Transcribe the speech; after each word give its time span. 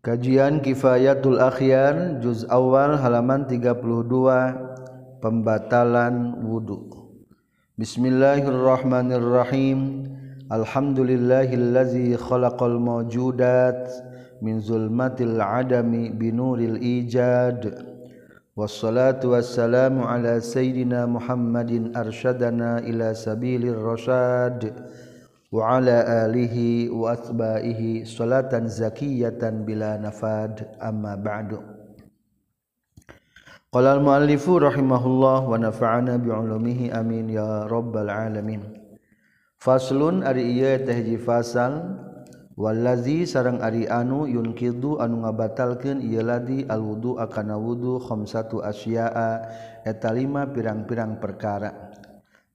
Kajian 0.00 0.64
Kifayatul 0.64 1.44
Akhyar 1.44 2.24
juz 2.24 2.48
awal 2.48 2.96
halaman 2.96 3.44
32 3.44 3.84
pembatalan 5.20 6.40
wudu. 6.40 6.88
Bismillahirrahmanirrahim. 7.76 10.08
Alhamdulillahillazi 10.48 12.16
khalaqal 12.16 12.80
mawjudat 12.80 13.92
min 14.40 14.64
zulmatil 14.64 15.36
adami 15.36 16.08
binuril 16.08 16.80
ijad. 16.80 17.84
Wassalatu 18.56 19.36
wassalamu 19.36 20.08
ala 20.08 20.40
sayyidina 20.40 21.04
Muhammadin 21.04 21.92
arsyadana 21.92 22.80
ila 22.88 23.12
sabilir 23.12 23.76
rasyad. 23.76 24.64
وعلى 25.51 26.25
آله 26.25 26.55
وأتباعه 26.91 28.03
صلاة 28.03 28.53
زكية 28.65 29.41
بلا 29.41 29.97
نفاد 29.97 30.67
أما 30.83 31.15
بعد 31.15 31.59
قال 33.71 33.85
المؤلف 33.85 34.49
رحمه 34.49 35.05
الله 35.05 35.39
ونفعنا 35.49 36.17
بعلومه 36.17 36.99
آمين 36.99 37.29
يا 37.29 37.63
رب 37.63 37.97
العالمين 37.97 38.61
فصل 39.57 40.23
أري 40.23 40.41
إيه 40.41 40.85
تهجي 40.85 41.17
فصل 41.17 41.73
Walazi 42.55 43.27
sarang 43.27 43.59
Ari 43.59 43.83
anu 43.83 44.23
yunkidu 44.31 44.95
anu 45.03 45.27
ngabatalkan 45.27 45.99
ia 45.99 46.23
ladi 46.23 46.63
alwudu 46.63 47.19
akana 47.19 47.59
wudu 47.59 47.99
khamsatu 47.99 48.63
asya'a 48.63 49.43
eta 49.83 50.15
lima 50.15 50.47
pirang-pirang 50.47 51.19
perkara 51.19 51.88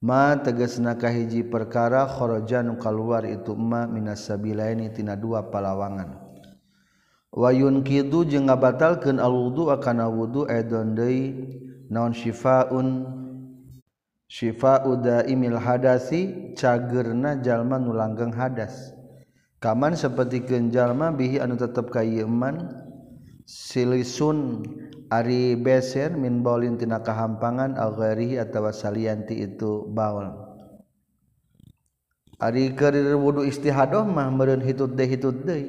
ma 0.06 0.38
teges 0.38 0.78
nakahhiji 0.78 1.42
perkara 1.50 2.06
khorojan 2.06 2.78
keluar 2.78 3.26
itu 3.26 3.58
emma 3.58 3.90
minasabila 3.90 4.70
ini 4.70 4.94
tina 4.94 5.18
dua 5.18 5.50
palawangan. 5.50 6.14
Wayun 7.34 7.82
kidu 7.82 8.22
je 8.22 8.38
nga 8.38 8.54
ngabatalkeun 8.54 9.18
alwudu 9.18 9.74
akana 9.74 10.06
wudhu 10.06 10.46
edon 10.46 10.94
deui 10.94 11.34
naon 11.90 12.14
syifaun 12.14 12.88
uda 14.86 15.26
imil 15.26 15.58
hadasi 15.58 16.54
cagerna 16.54 17.42
jalma 17.42 17.82
nulanggeng 17.82 18.30
hadas. 18.30 18.94
Kaman 19.58 19.98
seperti 19.98 20.46
jalma 20.70 21.10
bihi 21.10 21.42
anu 21.42 21.58
tetap 21.58 21.90
ka 21.90 22.06
silisun 23.46 24.62
Ari 25.06 25.54
beser 25.54 26.18
min 26.18 26.42
baulin 26.42 26.74
tina 26.74 26.98
kahampangan 26.98 27.78
au 27.78 27.94
ghairihi 27.94 28.42
atawa 28.42 28.74
salianti 28.74 29.38
itu 29.38 29.86
baul. 29.86 30.34
Ari 32.42 32.74
keur 32.74 32.92
wudu 33.14 33.46
istihadah 33.46 34.02
mah 34.02 34.28
meureun 34.34 34.60
hitut 34.60 34.92
deui 34.92 35.08
hitut 35.14 35.36
deui. 35.46 35.64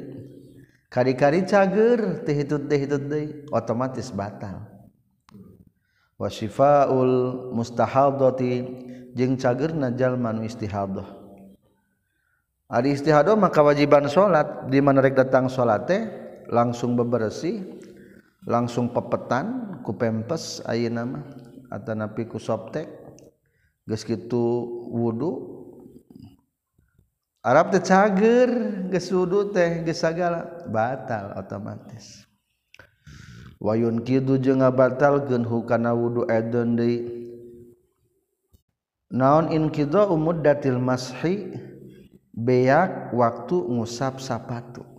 Kari-kari 0.89 1.45
cager 1.45 2.25
teh 2.25 2.33
hitut 2.33 2.65
deui 2.65 2.79
hitut 2.81 3.03
deui 3.05 3.25
otomatis 3.53 4.09
batal. 4.09 4.65
Wa 6.17 6.33
syifaul 6.33 7.53
mustahadati 7.53 8.65
jeung 9.13 9.37
cageurna 9.37 9.93
jalma 9.93 10.33
nu 10.33 10.49
istihadah. 10.49 11.05
Ari 12.73 12.97
istihadah 12.97 13.37
maka 13.37 13.61
wajiban 13.61 14.09
salat 14.09 14.65
di 14.67 14.81
mana 14.81 14.99
rek 14.99 15.13
datang 15.13 15.45
salat 15.45 15.85
teh 15.85 16.03
langsung 16.49 16.97
bebersih 16.97 17.76
langsung 18.47 18.95
pepetan 18.95 19.77
ku 19.83 19.91
pempes 19.99 20.63
aya 20.63 20.87
nama 20.87 21.19
atau 21.67 21.93
napi 21.93 22.25
ku 22.31 22.39
soptek. 22.39 22.87
Geus 23.83 24.07
kitu 24.07 24.67
wudu. 24.91 25.55
Arab 27.43 27.71
teh 27.71 27.83
cager 27.83 28.51
geus 28.87 29.07
wudu 29.11 29.51
teh 29.51 29.83
geus 29.83 29.99
sagala. 29.99 30.67
Batal 30.71 31.35
otomatis. 31.35 32.23
Wayun 33.59 34.03
kidu 34.03 34.39
jeung 34.39 34.63
ngabatalkeun 34.63 35.43
hukana 35.43 35.91
wudu 35.91 36.23
edon 36.31 36.79
deui. 36.79 37.15
Naon 39.07 39.55
in 39.55 39.71
inqidau 39.71 40.11
umuddatil 40.11 40.83
mashi 40.83 41.55
beak 42.35 43.15
waktu 43.15 43.55
ngusap 43.55 44.19
sapatu. 44.19 44.96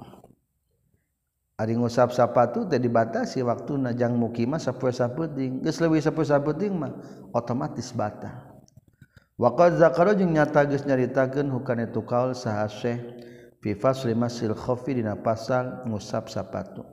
Ari 1.59 1.75
ngusap 1.75 2.15
sapatu 2.15 2.71
teh 2.71 2.79
dibatasi 2.79 3.43
waktu 3.43 3.83
najang 3.83 4.15
mukimah 4.15 4.63
sapoe 4.63 4.95
saputing 4.95 5.59
geus 5.59 5.83
leuwih 5.83 5.99
sapoe 5.99 6.23
saputing 6.23 6.71
mah 6.71 6.95
otomatis 7.35 7.91
batal. 7.91 8.63
Waqad 9.35 9.75
zakara 9.83 10.15
jeung 10.15 10.39
nyata 10.39 10.71
geus 10.71 10.87
nyaritakeun 10.87 11.51
hukana 11.51 11.91
itu 11.91 11.99
kaul 12.07 12.31
saha 12.39 12.71
syekh 12.71 13.03
fi 13.59 13.75
fasli 13.75 14.15
masil 14.15 14.55
khafi 14.55 15.03
dina 15.03 15.19
pasal 15.19 15.83
ngusap 15.91 16.31
sapatu. 16.31 16.87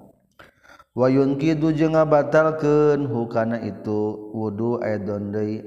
Wa 0.97 1.13
yunkidu 1.13 1.69
jeung 1.69 1.93
ngabatalkeun 1.93 3.05
hukana 3.05 3.61
itu 3.61 4.33
wudu 4.33 4.81
aidon 4.81 5.29
deui. 5.29 5.61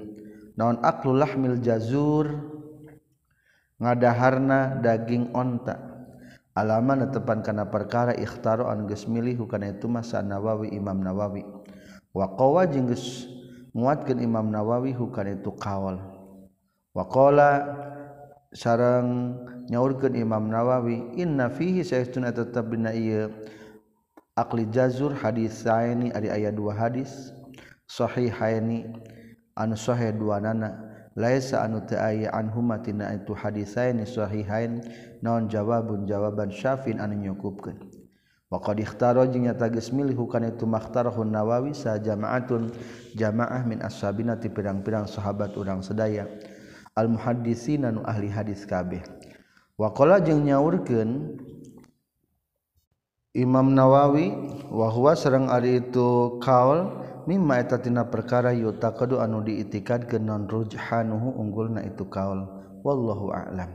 Naon 0.59 0.83
aklu 0.83 1.15
lahmil 1.15 1.63
jazur 1.63 2.35
ngadaharna 3.79 4.83
daging 4.83 5.31
ontak. 5.39 5.88
alaman 6.59 7.07
netepan 7.07 7.47
kana 7.47 7.71
perkara 7.71 8.19
ikhtaro 8.19 8.67
an 8.67 8.91
geus 8.91 9.07
milih 9.07 9.39
kana 9.47 9.71
itu 9.71 9.87
masa 9.87 10.19
Nawawi 10.19 10.75
Imam 10.75 10.99
Nawawi. 10.99 11.47
Wa 12.11 12.35
qawa 12.35 12.67
jeung 12.67 12.91
geus 12.91 13.31
nguatkeun 13.79 14.19
Imam 14.19 14.51
Nawawi 14.51 14.91
hukana 14.91 15.39
itu 15.39 15.55
kaul 15.55 16.03
wa 16.97 17.05
qala 17.07 17.51
sareng 18.51 19.39
nyaurkeun 19.71 20.19
Imam 20.19 20.51
Nawawi 20.51 21.15
inna 21.21 21.53
fihi 21.53 21.87
saestuna 21.87 22.35
tetep 22.35 22.67
dina 22.73 22.91
ieu 22.91 23.31
aqli 24.35 24.67
jazur 24.73 25.15
hadis 25.15 25.63
hadisaini 25.63 26.11
ari 26.17 26.33
aya 26.33 26.51
dua 26.51 26.75
hadis 26.75 27.31
sahihaini 27.87 28.89
anu 29.55 29.77
sahih 29.77 30.11
dua 30.17 30.41
nana 30.41 30.88
laisa 31.19 31.67
anu 31.67 31.83
teu 31.83 31.99
aya 31.99 32.31
anhuma 32.31 32.79
tina 32.79 33.11
itu 33.11 33.35
hadisain 33.35 33.99
sahihain 34.07 34.79
naon 35.19 35.51
jawabun 35.51 36.07
jawaban 36.07 36.55
syafin 36.55 37.03
anu 37.03 37.19
nyukupkeun. 37.19 37.75
Wa 38.49 38.63
qad 38.63 38.81
ikhtaro 38.81 39.29
jeung 39.29 39.45
nyata 39.45 39.69
geus 39.69 39.93
milih 39.93 40.17
kana 40.31 40.55
itu 40.55 40.65
makhtarahun 40.65 41.29
nawawi 41.29 41.77
sa 41.77 42.01
jama'atun 42.01 42.73
jamaah 43.13 43.61
min 43.67 43.85
ashabina 43.85 44.41
ti 44.41 44.49
pirang-pirang 44.49 45.05
sahabat 45.05 45.53
urang 45.59 45.85
sedaya 45.85 46.25
al 46.97 47.13
muhaddisina 47.13 47.93
nu 47.93 48.01
ahli 48.09 48.33
hadis 48.33 48.65
kabeh. 48.65 49.05
Wa 49.77 49.93
qala 49.93 50.23
jeung 50.25 50.47
nyaurkeun 50.47 51.37
Imam 53.37 53.77
Nawawi 53.77 54.33
wa 54.73 54.89
huwa 54.89 55.13
sareng 55.13 55.53
ari 55.53 55.85
itu 55.85 56.41
kaul 56.41 57.05
mimma 57.29 57.61
eta 57.61 57.77
tina 57.77 58.09
perkara 58.09 58.57
yutaqadu 58.57 59.21
anu 59.21 59.45
diitikad 59.45 60.09
genon 60.09 60.49
rujhanuhu 60.49 61.37
unggulna 61.37 61.85
itu 61.85 62.09
kaul. 62.09 62.49
Wallahu 62.81 63.29
a'lam. 63.37 63.69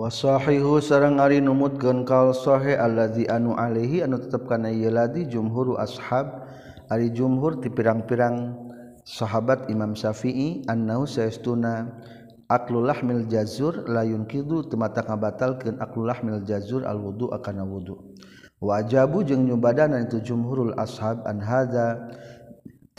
Wasahihu 0.00 0.80
sareng 0.80 1.20
ari 1.20 1.44
numutkeun 1.44 2.08
kaul 2.08 2.32
sahih 2.32 2.80
allazi 2.80 3.28
anu 3.28 3.52
alaihi 3.52 4.00
anu 4.00 4.16
tetep 4.16 4.48
kana 4.48 4.72
ieu 4.72 4.88
ladi 4.88 5.28
jumhur 5.28 5.76
ashab. 5.76 6.48
Ari 6.88 7.12
jumhur 7.12 7.60
ti 7.60 7.68
pirang-pirang 7.68 8.56
sahabat 9.04 9.68
Imam 9.68 9.92
Syafi'i 9.92 10.64
annahu 10.72 11.04
saestuna 11.04 12.00
aklul 12.48 12.88
lahmil 12.88 13.28
jazur 13.28 13.84
la 13.84 14.08
yunkidu 14.08 14.64
temata 14.72 15.04
ngabatalkeun 15.04 15.76
aklul 15.84 16.08
lahmil 16.08 16.40
jazur 16.48 16.88
al 16.88 16.96
wudu 16.96 17.28
akana 17.28 17.60
wudu. 17.60 18.16
Wajabu 18.58 19.22
jeung 19.22 19.46
nyubadanan 19.46 20.08
itu 20.10 20.18
jumhurul 20.18 20.74
ashab 20.80 21.22
an 21.28 21.38
hadza 21.38 22.10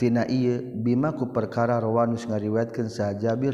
tina 0.00 0.24
ieu 0.24 0.64
bima 0.80 1.12
ku 1.12 1.28
perkara 1.28 1.76
rawanus 1.76 2.24
ngariwetkan 2.24 2.88
sa 2.88 3.12
Jabir 3.12 3.52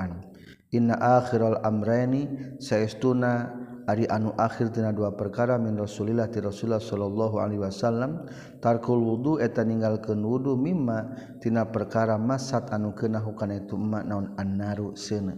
an 0.00 0.24
inna 0.72 0.96
akhiral 0.96 1.60
amreni 1.60 2.56
saestuna 2.56 3.52
ari 3.88 4.04
anu 4.08 4.36
akhir 4.36 4.72
tina 4.72 4.92
dua 4.92 5.16
perkara 5.16 5.56
min 5.56 5.76
rasulillah 5.76 6.28
ti 6.28 6.44
rasulullah 6.44 6.80
sallallahu 6.80 7.36
alaihi 7.40 7.64
wasallam. 7.64 8.28
Tarkul 8.60 9.00
wudu 9.00 9.40
eta 9.40 9.64
ninggalkeun 9.64 10.20
wudu 10.20 10.60
mimma 10.60 11.16
tina 11.40 11.64
perkara 11.64 12.20
masat 12.20 12.68
anu 12.68 12.92
keunah 12.92 13.24
hukana 13.24 13.60
itu 13.60 13.80
ma 13.80 14.04
naon 14.04 14.36
annaru 14.36 14.92
seuna. 14.92 15.32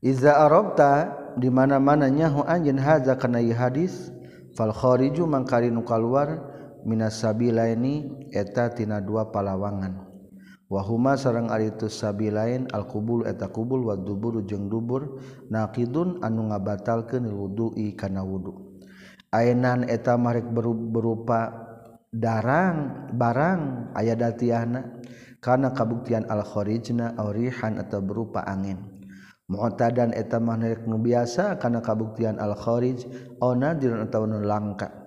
Iza 0.00 0.32
arabta 0.32 1.12
dimana-mana 1.36 2.08
nyahu 2.08 2.44
anjin 2.48 2.80
haza 2.80 3.16
kana 3.20 3.44
hadis 3.52 4.12
fal 4.56 4.72
khariju 4.72 5.28
mangkari 5.28 5.68
nu 5.68 5.84
kaluar 5.84 6.56
Minasabilaini 6.86 8.30
etatina 8.30 9.02
dua 9.02 9.34
palawangan. 9.34 10.06
Wahuma 10.70 11.18
sarang 11.18 11.50
aritus 11.50 11.98
sabi 11.98 12.30
lain 12.30 12.70
alkubul 12.70 13.26
eta 13.26 13.50
kubul 13.50 13.86
waduburu 13.86 14.42
jeung 14.46 14.66
dubur 14.66 15.18
naqidun 15.50 16.22
anu 16.26 16.50
ngabatalkeun 16.50 17.22
wudhu'i 17.30 17.94
kana 17.94 18.26
wudhu 18.26 18.66
aenan 19.30 19.86
eta 19.86 20.18
marek 20.18 20.50
berupa 20.50 21.54
darang 22.10 23.10
barang 23.14 23.92
aya 23.92 24.16
datiahna 24.16 25.02
kana 25.38 25.70
kabuktian 25.70 26.26
al-kharijna 26.26 27.14
aurihan 27.14 27.78
atau 27.78 28.02
berupa 28.02 28.42
angin. 28.42 28.82
Mu'tadan 29.46 30.10
eta 30.10 30.42
marik 30.42 30.90
nu 30.90 30.98
biasa 30.98 31.54
kana 31.62 31.78
kabuktian 31.78 32.42
al-kharij 32.42 33.06
au 33.38 33.54
nadirun 33.54 34.02
atawa 34.02 34.42
langka. 34.42 35.05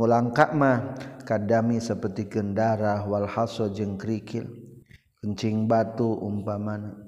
ulang 0.00 0.32
Kamah 0.32 0.96
kadami 1.24 1.78
seperti 1.78 2.28
Kendarah 2.28 3.04
Walhaso 3.04 3.70
jeung 3.72 4.00
krikil 4.00 4.48
kencing 5.22 5.70
batu 5.70 6.18
umpamana. 6.18 6.98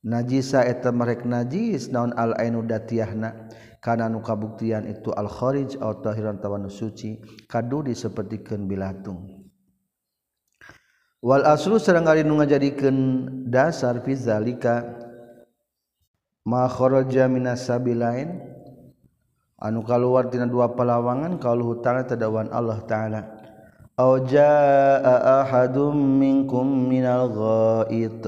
Najisa 0.00 0.64
eta 0.64 0.88
merek 0.96 1.28
najis 1.28 1.92
naon 1.92 2.16
al-ainu 2.16 2.64
datiyahna 2.64 3.52
kana 3.84 4.08
nu 4.08 4.24
kabuktian 4.24 4.88
itu 4.88 5.12
al-kharij 5.12 5.76
atau 5.76 6.00
tahiran 6.00 6.40
tawan 6.40 6.72
suci 6.72 7.20
kadudi 7.44 7.92
sapertikeun 7.92 8.64
bilatung. 8.64 9.44
Wal 11.20 11.44
aslu 11.44 11.76
sareng 11.76 12.08
ari 12.08 12.24
nu 12.24 12.40
ngajadikeun 12.40 12.96
dasar 13.52 14.00
fi 14.00 14.16
zalika 14.16 14.88
ma 16.48 16.64
kharaja 16.64 17.28
minas 17.28 17.68
sabilain 17.68 18.40
anu 19.60 19.84
kaluartina 19.84 20.48
dua 20.48 20.72
palawangan 20.72 21.36
kalau 21.36 21.76
hutana 21.76 22.08
tadawan 22.08 22.48
Allah 22.50 22.80
ta'ala. 22.88 23.20
Au 24.00 24.16
jaa 24.24 25.44
ahadum 25.44 25.92
minkum 25.92 26.64
minal 26.88 27.28
ghaid. 27.28 28.24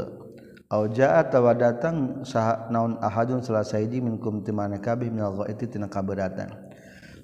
Au 0.69 0.85
jaa 0.93 1.25
tawa 1.33 1.57
datang 1.57 2.21
saha 2.29 2.69
naun 2.69 3.01
ahadun 3.01 3.41
salasaidi 3.41 4.05
minkum 4.05 4.45
timana 4.45 4.77
kabih 4.77 5.09
minal 5.09 5.33
ghaid 5.41 5.57
tina 5.73 5.89
kaberatan. 5.89 6.53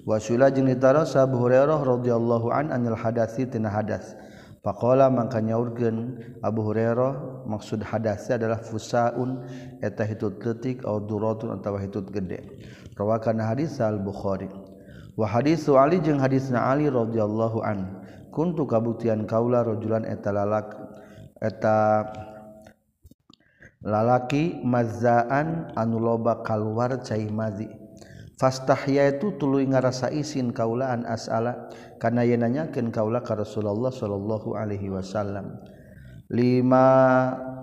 Wasula 0.01 0.49
jeung 0.49 0.65
ditarasa 0.65 1.29
Abu 1.29 1.37
Hurairah 1.37 1.77
radhiyallahu 1.77 2.49
an 2.49 2.73
anil 2.73 2.97
hadasi 2.97 3.45
tina 3.45 3.69
hadas. 3.69 4.17
Pakola 4.59 5.07
maka 5.07 5.39
urgen 5.39 6.19
Abu 6.41 6.65
Hurairah 6.65 7.45
maksud 7.47 7.79
hadasnya 7.85 8.41
adalah 8.41 8.59
fusaun 8.59 9.45
eta 9.79 10.03
hitut 10.03 10.35
letik 10.41 10.81
atau 10.83 10.99
duratun 10.99 11.53
atau 11.55 11.77
hitut 11.77 12.09
gede. 12.09 12.59
rawakan 12.99 13.39
hadis 13.39 13.79
al 13.79 14.03
Bukhari 14.03 14.51
wa 15.15 15.23
hadis 15.23 15.63
Ali 15.71 16.03
jeung 16.03 16.19
hadisna 16.19 16.67
Ali 16.67 16.91
radhiyallahu 16.91 17.63
an. 17.63 18.03
Kuntu 18.29 18.69
kabuktian 18.69 19.25
kaula 19.25 19.65
rajulan 19.65 20.05
eta 20.05 20.29
lalak 20.29 20.69
eta 21.41 22.05
lalaki 23.81 24.61
mazzaan 24.61 25.73
anu 25.73 25.97
loba 25.97 26.45
kaluar 26.45 27.01
cai 27.01 27.25
mazi. 27.25 27.65
Fastahya 28.37 29.17
itu 29.17 29.35
tuluy 29.35 29.67
ngarasa 29.67 30.13
isin 30.13 30.53
kaula 30.53 30.93
an 30.93 31.09
asala 31.09 31.73
kana 31.97 32.23
yen 32.23 32.45
nanyakeun 32.45 32.93
kaula 32.93 33.25
ka 33.25 33.35
Rasulullah 33.35 33.91
sallallahu 33.91 34.55
alaihi 34.55 34.93
wasallam. 34.93 35.57
Lima 36.29 36.85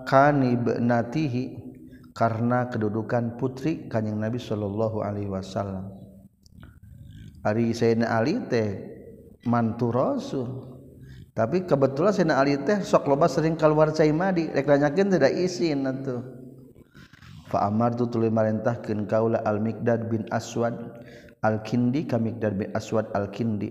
kanib 0.02 0.66
natihi 0.82 1.65
karena 2.16 2.72
kedudukan 2.72 3.36
putri 3.36 3.92
Kanjeng 3.92 4.16
Nabi 4.16 4.40
Shallallahu 4.40 5.04
Alaihi 5.04 5.28
Wasallam. 5.28 5.92
Hari 7.44 7.76
Sayyidina 7.76 8.08
Ali 8.08 8.40
teh 8.48 8.80
mantu 9.44 9.92
Rasul. 9.92 10.48
Tapi 11.36 11.68
kebetulan 11.68 12.16
Sayyidina 12.16 12.40
Ali 12.40 12.56
teh 12.64 12.80
sok 12.80 13.12
loba 13.12 13.28
sering 13.28 13.60
keluar 13.60 13.92
cai 13.92 14.16
madi 14.16 14.48
rek 14.48 14.64
nanyakeun 14.64 15.12
tidak 15.12 15.36
izin 15.36 15.84
atuh. 15.84 16.24
Fa 17.52 17.68
amartu 17.68 18.08
tuluy 18.08 18.32
marintahkeun 18.32 19.06
kaula 19.06 19.44
Al 19.44 19.62
Miqdad 19.62 20.10
bin 20.10 20.26
Aswad 20.34 20.74
Al 21.46 21.62
Kindi 21.62 22.08
ka 22.08 22.18
Miqdad 22.18 22.58
bin 22.58 22.74
Aswad 22.74 23.06
Al 23.14 23.30
Kindi 23.30 23.70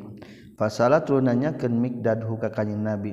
fasala 0.55 1.03
tuluy 1.03 1.25
nanyakeun 1.27 1.75
Miqdad 1.75 2.23
hu 2.23 2.37
ka 2.37 2.53
Kanjeng 2.53 2.85
Nabi. 2.85 3.11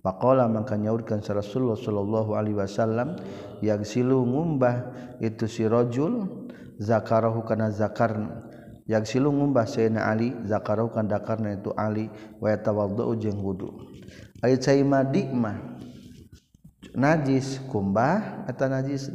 Pakola 0.00 0.48
maka 0.48 0.80
nyaurkan 0.80 1.20
sa 1.20 1.36
Rasulullah 1.36 1.76
sallallahu 1.76 2.32
Alaihi 2.32 2.56
Wasallam 2.56 3.20
yang 3.60 3.84
silu 3.84 4.24
ngumbah 4.24 4.96
itu 5.20 5.44
si 5.44 5.68
rojul 5.68 6.48
zakarahu 6.80 7.44
kana 7.44 7.68
zakarna 7.68 8.48
yang 8.88 9.04
silu 9.04 9.28
ngumbah 9.28 9.68
Sayyidina 9.68 10.08
Ali 10.08 10.32
zakarahu 10.48 10.90
kana 10.90 11.20
dakarna 11.20 11.54
itu 11.54 11.70
Ali 11.76 12.08
wa 12.40 12.48
yatawaddu 12.48 13.12
jeung 13.20 13.38
wudu. 13.44 13.70
Ai 14.40 14.56
cai 14.56 14.80
madi 14.82 15.28
mah 15.28 15.78
najis 16.96 17.60
kumbah 17.70 18.48
eta 18.50 18.66
najis 18.66 19.14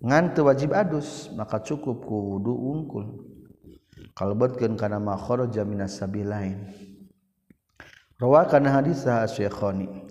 ngan 0.00 0.32
teu 0.32 0.48
wajib 0.48 0.70
adus 0.72 1.28
maka 1.34 1.60
cukup 1.60 2.06
ku 2.06 2.38
wudu 2.38 2.54
ungkul. 2.54 3.06
Kalbetkeun 4.14 4.78
kana 4.78 5.02
makharaja 5.02 5.66
minas 5.66 5.98
sabilain. 5.98 6.70
Rawakan 8.24 8.64
hadis 8.64 9.04
syekhoni 9.04 10.08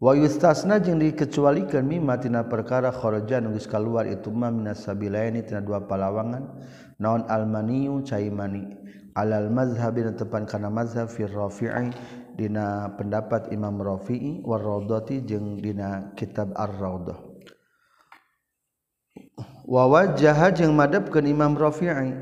wa 0.00 0.16
yustasna 0.16 0.80
jeung 0.80 0.96
dikecualikeun 0.96 1.84
mimma 1.84 2.16
tina 2.16 2.40
perkara 2.48 2.88
kharaja 2.88 3.36
nu 3.44 3.52
geus 3.52 3.68
kaluar 3.68 4.08
itu 4.08 4.32
ma 4.32 4.48
minas 4.48 4.88
tina 4.88 5.60
dua 5.60 5.84
palawangan. 5.84 6.56
Naon 7.00 7.24
almaniu 7.32 8.04
cai 8.04 8.28
mani. 8.28 8.76
Alal 9.16 9.48
mazhab 9.48 9.96
dina 9.96 10.12
tepan 10.12 10.44
kana 10.44 10.68
mazhab 10.68 11.08
fi 11.08 11.24
rafi'i. 11.24 11.92
Dina 12.36 12.92
pendapat 12.96 13.52
Imam 13.52 13.80
Rafi'i 13.80 14.44
war 14.44 14.60
raudhati 14.60 15.24
jeung 15.24 15.60
dina 15.60 16.12
kitab 16.16 16.52
ar-raudhah. 16.56 17.16
Wa 19.64 19.84
wajah 19.88 20.52
jeung 20.52 20.76
madhabkeun 20.76 21.24
Imam 21.24 21.56
Rafi'i 21.56 22.16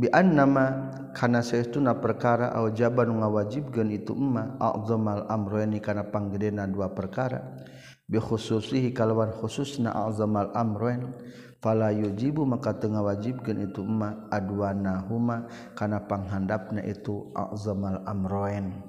namakana 0.00 1.01
karena 1.12 1.44
seuna 1.44 1.96
perkara 1.96 2.50
a 2.52 2.60
jaban 2.72 3.20
ngawajibkan 3.20 3.88
itu 3.92 4.16
emma 4.16 4.56
alzomal 4.58 5.28
amroeni 5.28 5.78
karena 5.78 6.08
panggedena 6.08 6.64
dua 6.66 6.92
perkara. 6.92 7.60
Bikhususihi 8.08 8.92
kalawan 8.92 9.32
khusus 9.32 9.80
na 9.80 9.94
alzomal 9.94 10.52
amroen 10.52 11.14
fala 11.62 11.94
yujibu 11.94 12.42
maka 12.44 12.74
tengah 12.76 13.00
wajibkan 13.00 13.62
itu 13.62 13.84
emma 13.84 14.26
aduana 14.28 15.06
huma 15.06 15.46
karena 15.78 16.02
panghandapnya 16.02 16.82
itu 16.84 17.30
alzomal 17.32 18.02
amroen 18.04 18.82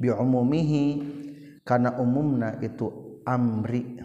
biumumihi 0.00 0.86
karena 1.62 1.94
umumna 2.00 2.58
itu 2.64 3.20
amri. 3.28 4.00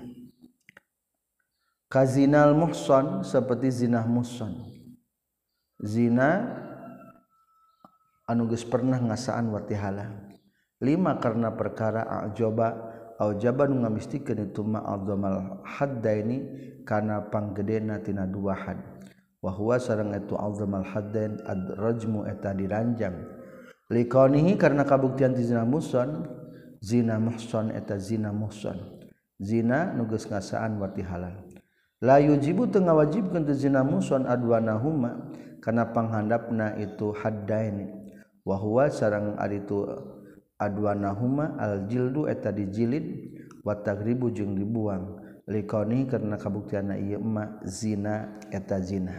Kazinal 1.87 2.51
muhson 2.51 3.23
seperti 3.23 3.71
zinah 3.71 4.03
muhson 4.03 4.77
zina 5.81 6.57
anuges 8.27 8.67
pernah 8.67 8.99
ngasaan 8.99 9.49
watihala 9.49 10.27
lima 10.83 11.17
karena 11.17 11.55
perkara 11.55 12.05
ajoba 12.27 12.93
jaban 13.41 13.81
ngamistikan 13.81 14.37
itu 14.45 14.61
ma'adzamal 14.61 15.65
hadda 15.65 16.11
ini 16.21 16.37
karena 16.85 17.25
panggedena 17.33 17.97
tina 17.97 18.29
dua 18.29 18.53
had. 18.53 18.77
Wahwa 19.41 19.81
sarang 19.81 20.13
itu 20.13 20.37
alzamal 20.37 20.85
haddain 20.85 21.41
adrajmu 21.45 22.29
eta 22.29 22.53
diranjang. 22.53 23.25
Likonihi 23.89 24.53
karena 24.59 24.85
kabuktian 24.85 25.33
di 25.33 25.41
zina 25.41 25.65
muson 25.65 26.29
zina 26.83 27.17
muhson 27.17 27.73
eta 27.73 27.97
zina 27.97 28.29
muhson 28.29 28.77
zina 29.41 29.93
nuges 29.93 30.29
ngasaan 30.29 30.77
wati 30.81 31.01
halal 31.05 31.45
la 32.03 32.17
yujibu 32.21 32.69
tengah 32.69 32.93
wajibkan 32.93 33.45
tu 33.45 33.53
zina 33.55 33.81
muson 33.81 34.25
adwanahuma 34.29 35.33
karena 35.61 35.89
panghandapna 35.89 36.77
itu 36.77 37.13
hadda 37.15 37.57
wahwa 38.47 38.87
sarang 38.87 39.35
aritu 39.35 39.83
aduanahuma 40.55 41.59
aljildu 41.59 42.31
eta 42.31 42.55
dijilid 42.55 43.35
watagribu 43.67 44.31
jeung 44.31 44.55
dibuang. 44.55 45.27
Likoni 45.47 46.03
karena 46.11 46.35
kabuktiana 46.35 46.99
ieu 46.99 47.23
zina 47.63 48.39
eta 48.51 48.83
zina. 48.83 49.15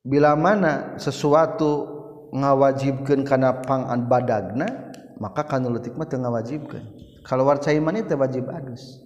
Bila 0.00 0.32
mana 0.32 0.96
sesuatu 0.96 2.00
ngawajibkan 2.32 3.20
karena 3.28 3.60
pangan 3.60 4.08
badagna 4.08 4.92
maka 5.20 5.44
kan 5.44 5.68
letikmah 5.68 6.08
ngawajibkan 6.08 6.08
kalau 6.08 6.24
ngawajibkeun. 6.24 6.84
Kaluar 7.22 7.56
caiman 7.60 8.00
itu 8.00 8.16
wajib 8.16 8.48
adus. 8.48 9.04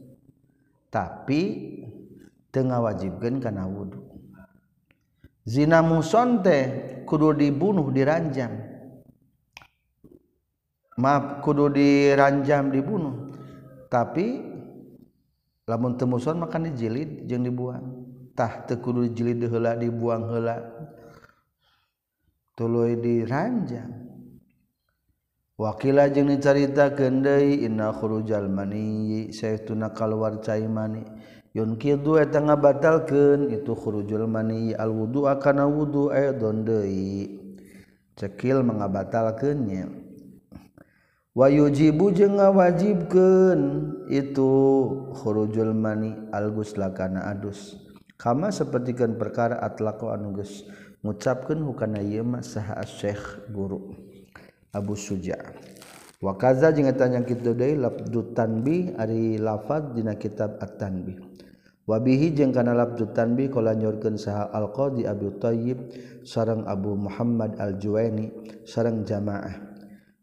Tapi 0.89 1.43
tengah 2.55 2.81
wajibkan 2.81 3.43
karena 3.43 3.67
wudhu 3.67 4.06
zina 5.47 5.81
muson 5.81 6.43
teh 6.43 6.65
kudu 7.07 7.33
dibunuh 7.39 7.89
diranjam. 7.95 8.51
Maaf 10.99 11.41
kudu 11.41 11.71
diranjam 11.71 12.75
dibunuh. 12.75 13.31
Tapi 13.87 14.43
lamun 15.71 15.95
temuson 15.95 16.43
makan 16.43 16.69
dijilid 16.73 17.31
jeung 17.31 17.47
dibuang. 17.47 17.87
Tah 18.35 18.67
teu 18.67 18.83
kudu 18.83 19.07
dijilid 19.09 19.47
heula 19.47 19.79
dibuang 19.79 20.27
heula. 20.27 20.57
Tuluy 22.59 22.99
diranjam. 22.99 24.03
Wakila 25.57 26.13
jeung 26.13 26.29
dicaritakeun 26.29 27.25
deui 27.25 27.65
inna 27.65 27.89
khurujal 27.89 28.45
mani 28.45 29.33
saytuna 29.33 29.89
kaluar 29.95 30.37
cai 30.45 30.69
mani. 30.69 31.01
Yunkidu 31.57 32.21
eta 32.21 32.37
ngabatalkeun 32.45 33.49
itu 33.49 33.73
khurujul 33.73 34.29
mani 34.29 34.77
al 34.77 34.93
wudu 34.93 35.25
akana 35.25 35.65
wudu 35.65 36.13
aidon 36.13 36.69
deui. 36.69 37.33
Cekil 38.13 38.61
mengabatalkeunnya. 38.61 39.89
Wa 41.33 41.49
yujibu 41.49 42.13
jeung 42.13 42.37
ngawajibkeun 42.37 43.61
itu 44.13 44.53
khurujul 45.17 45.73
mani 45.73 46.13
al 46.29 46.53
ghusla 46.53 46.93
kana 46.93 47.25
adus. 47.33 47.81
Kama 48.21 48.53
sapertikeun 48.53 49.17
perkara 49.17 49.57
atlaqo 49.57 50.13
anu 50.13 50.37
geus 50.37 50.69
ngucapkeun 51.01 51.65
hukana 51.65 52.05
ieu 52.05 52.21
mah 52.21 52.45
saha 52.45 52.85
Syekh 52.85 53.49
guru 53.49 53.97
Abu 54.77 54.93
Suja. 54.93 55.41
Wa 56.21 56.37
kaza 56.37 56.69
jeung 56.69 56.85
eta 56.85 57.09
nyangkit 57.09 57.41
deui 57.41 57.81
lafdz 57.81 58.13
tanbih 58.37 58.93
ari 59.01 59.41
lafaz 59.41 59.97
dina 59.97 60.21
kitab 60.21 60.61
at-tanbih. 60.61 61.33
wabihi 61.87 62.35
jeung 62.35 62.51
kana 62.51 62.75
lafdzu 62.75 63.15
tanbih 63.15 63.49
kala 63.49 63.79
nyorkeun 63.79 64.19
saha 64.19 64.51
al 64.51 64.75
qadi 64.75 65.07
Abi 65.07 65.31
Thayyib 65.39 65.79
sareng 66.27 66.67
Abu 66.67 66.99
Muhammad 66.99 67.55
al 67.63 67.79
Juwaini 67.79 68.35
sareng 68.67 69.07
jamaah. 69.07 69.55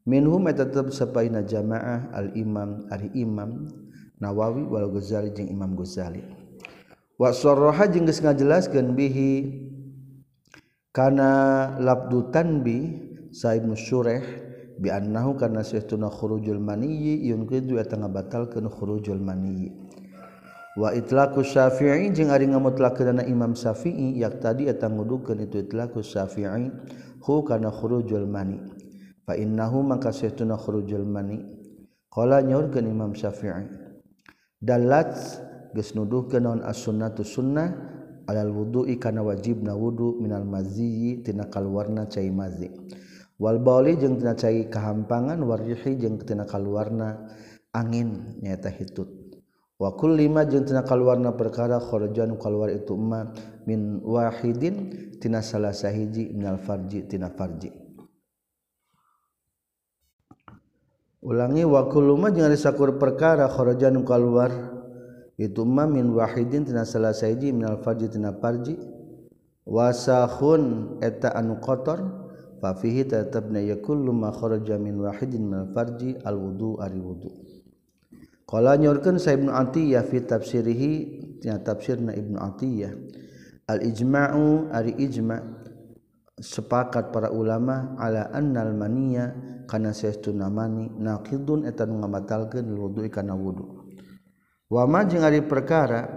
Minhum 0.04 0.52
eta 0.52 0.68
tetep 0.68 0.92
sapaina 0.92 1.48
jamaah 1.48 2.12
al 2.12 2.36
imam 2.36 2.92
ari 2.92 3.08
imam 3.16 3.72
Nawawi 4.20 4.68
wal 4.68 4.88
Ghazali 4.92 5.32
jeung 5.36 5.52
Imam 5.52 5.76
Ghazali. 5.76 6.24
Wa 7.20 7.32
sarraha 7.32 7.88
jeung 7.92 8.08
geus 8.08 8.20
ngajelaskeun 8.24 8.96
bihi 8.96 9.32
kana 10.92 11.32
lafdzu 11.80 12.32
tanbi 12.32 12.80
saib 13.32 13.68
Ibnu 13.68 13.76
bi 14.80 14.90
annahu 14.90 15.40
kana 15.40 15.64
sayyiduna 15.64 16.12
khurujul 16.12 16.60
maniyyi 16.60 17.30
yunqidu 17.32 17.80
eta 17.80 17.96
ngabatalkeun 18.00 18.68
khurujul 18.68 19.22
maniyyi. 19.22 19.72
wa 20.74 20.90
itlaku 20.90 21.46
syafi'i 21.46 22.10
jeung 22.10 22.34
ari 22.34 22.50
ngamutlakeunna 22.50 23.30
Imam 23.30 23.54
Syafi'i 23.54 24.18
yak 24.18 24.42
tadi 24.42 24.66
eta 24.66 24.90
ngudukeun 24.90 25.46
itu 25.46 25.62
itlaku 25.70 26.02
syafi'i 26.02 26.74
hu 27.22 27.46
kana 27.46 27.70
khurujul 27.70 28.26
mani. 28.26 28.58
Fa 29.24 29.38
innahu 29.38 29.86
maka 29.86 30.10
saytuna 30.10 30.58
khurujul 30.58 31.06
mani. 31.06 31.40
Qala 32.10 32.42
nyaurkeun 32.42 32.90
Imam 32.90 33.14
Syafi'i 33.14 33.70
dalat 34.62 35.14
geus 35.78 35.94
nuduhkeun 35.94 36.42
naon 36.42 36.62
as-sunnatu 36.66 37.22
sunnah 37.22 37.70
alal 38.26 38.50
wudu'i 38.50 38.98
kana 38.98 39.22
wajibna 39.22 39.78
wudu 39.78 40.18
minal 40.22 40.46
maziyyi 40.46 41.22
tina 41.22 41.50
kaluarna 41.54 42.10
cai 42.10 42.34
mazi. 42.34 42.70
Wal 43.38 43.62
bauli 43.62 43.94
jeung 43.98 44.18
tina 44.18 44.34
cai 44.34 44.70
kahampangan 44.74 45.38
warihi 45.42 46.02
jeung 46.02 46.18
tina 46.22 46.50
kaluarna 46.50 47.30
angin 47.74 48.42
nyaeta 48.42 48.74
hitut. 48.74 49.23
wakul 49.84 50.16
lima 50.16 50.48
jeung 50.48 50.64
tina 50.64 50.88
kaluarna 50.88 51.36
perkara 51.36 51.84
kharajan 51.84 52.40
kaluar 52.40 52.72
itu 52.72 52.96
ma 52.96 53.28
min 53.68 54.00
wahidin 54.00 54.76
tina 55.20 55.44
salah 55.44 55.76
sahiji 55.76 56.32
minal 56.32 56.56
farji 56.64 57.04
tina 57.04 57.28
farji. 57.28 57.68
Ulangi 61.20 61.68
wakul 61.68 62.16
lima 62.16 62.32
jeung 62.32 62.48
ari 62.48 62.56
sakur 62.56 62.96
perkara 62.96 63.52
kharajan 63.52 64.00
kaluar 64.08 64.52
itu 65.36 65.68
ma 65.68 65.84
min 65.84 66.16
wahidin 66.16 66.64
tina 66.64 66.88
salah 66.88 67.12
sahiji 67.12 67.52
minal 67.52 67.84
farji 67.84 68.08
tina 68.08 68.32
farji. 68.40 68.80
Wasahun 69.64 71.00
eta 71.00 71.32
anu 71.36 71.60
kotor 71.64 72.00
fa 72.60 72.76
fihi 72.76 73.08
tatabna 73.08 73.60
yakul 73.64 74.00
ma 74.16 74.32
kharaja 74.32 74.80
min 74.80 75.00
wahidin 75.00 75.44
minal 75.44 75.68
farji 75.76 76.16
al 76.24 76.40
wudu 76.40 76.80
ari 76.80 77.00
wudu. 77.00 77.53
Alwuhu 78.54 78.78
ariwuhu 78.78 79.02
kalau 79.02 79.18
nykan 79.18 79.18
saya 79.18 80.02
fit 80.06 80.30
tafsirihi 80.30 80.92
tafsir 81.66 82.00
na 82.00 82.14
Ibnu 82.14 82.38
Atiyah. 82.40 82.94
Al-ijma'u 83.64 84.76
ari 84.76 84.92
ijma 85.00 85.40
sepakat 86.36 87.16
para 87.16 87.32
ulama 87.32 87.96
ala 87.96 88.28
annalmania 88.36 89.32
karena 89.72 89.96
sestu 89.96 90.36
namani 90.36 90.92
naqidun 91.00 91.64
eta 91.64 91.88
ngabatalkeun 91.88 92.68
wudu 92.76 93.08
kana 93.08 93.32
wudu. 93.32 93.88
Wama 94.68 95.08
jeung 95.08 95.24
ari 95.24 95.40
perkara 95.48 96.12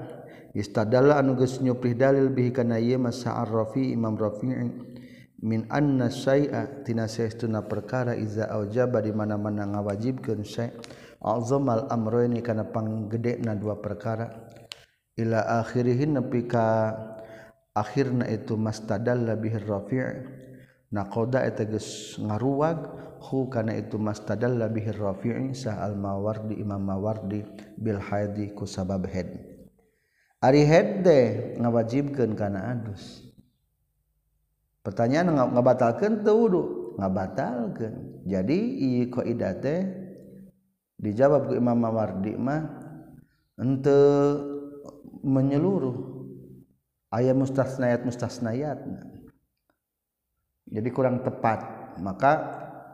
istadalla 0.59 1.23
anu 1.23 1.39
geus 1.39 1.63
nyuprih 1.63 1.95
dalil 1.95 2.35
bihi 2.35 2.51
kana 2.51 2.83
ieu 2.83 2.99
masa 2.99 3.39
ar-rafi 3.39 3.95
imam 3.95 4.19
rafi'i 4.19 4.67
min 5.47 5.71
anna 5.71 6.11
syai'a 6.11 6.83
tina 6.83 7.07
saestuna 7.07 7.63
perkara 7.63 8.19
iza 8.19 8.51
aujaba 8.51 8.99
di 9.05 9.15
mana-mana 9.15 9.71
ngawajibkeun 9.71 10.43
syai' 10.43 10.75
alzamal 11.27 11.91
amroini 11.91 12.39
kana 12.39 12.71
panggede 12.71 13.43
na 13.43 13.59
dua 13.59 13.83
perkara. 13.83 14.31
Ila 15.19 15.61
akhirihin 15.61 16.15
nepi 16.15 16.47
ka 16.47 16.95
akhirna 17.75 18.31
itu 18.31 18.55
mastadalla 18.55 19.35
bihir 19.35 19.67
rafi' 19.67 20.23
naqada 20.95 21.43
eta 21.43 21.67
geus 21.67 22.21
ngaruwag 22.23 22.79
hu 23.27 23.51
kana 23.51 23.75
itu 23.75 23.99
mastadalla 23.99 24.71
bihir 24.71 24.95
rafi' 24.95 25.51
sa 25.51 25.83
al 25.83 25.99
mawardi 25.99 26.63
imam 26.63 26.79
mawardi 26.79 27.43
bil 27.75 27.99
haidi 27.99 28.55
ku 28.55 28.69
sabab 28.69 29.09
head. 29.11 29.57
ari 30.47 30.63
head 30.63 31.03
de 31.03 31.21
ngawajibkeun 31.59 32.39
kana 32.39 32.77
adus. 32.77 33.27
Pertanyaan 34.87 35.35
ngabatalkan 35.35 36.23
tuh 36.23 36.37
wudu 36.39 36.63
ngabatalkan 37.01 38.23
jadi 38.23 38.59
i 38.79 39.11
koida 39.11 39.59
teh 39.59 40.06
dijawab 41.01 41.53
ke 41.53 41.55
Imam 41.61 41.79
Mawardi 41.79 42.35
mah 42.37 42.63
ente 43.57 43.99
menyeluruh. 45.25 46.17
Ayat 47.07 47.39
mustasnayat 47.39 48.03
mustasnayat 48.03 48.83
jadi 50.67 50.89
kurang 50.91 51.23
tepat. 51.23 51.63
Maka 52.03 52.33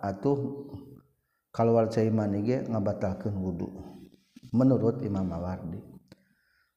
atuh 0.05 0.69
keluar 1.51 1.91
cai 1.91 2.13
mani 2.13 2.45
ge 2.45 2.59
ngabatalkeun 2.69 3.35
wudu. 3.35 3.69
Menurut 4.53 5.01
Imam 5.03 5.27
Mawardi. 5.27 5.81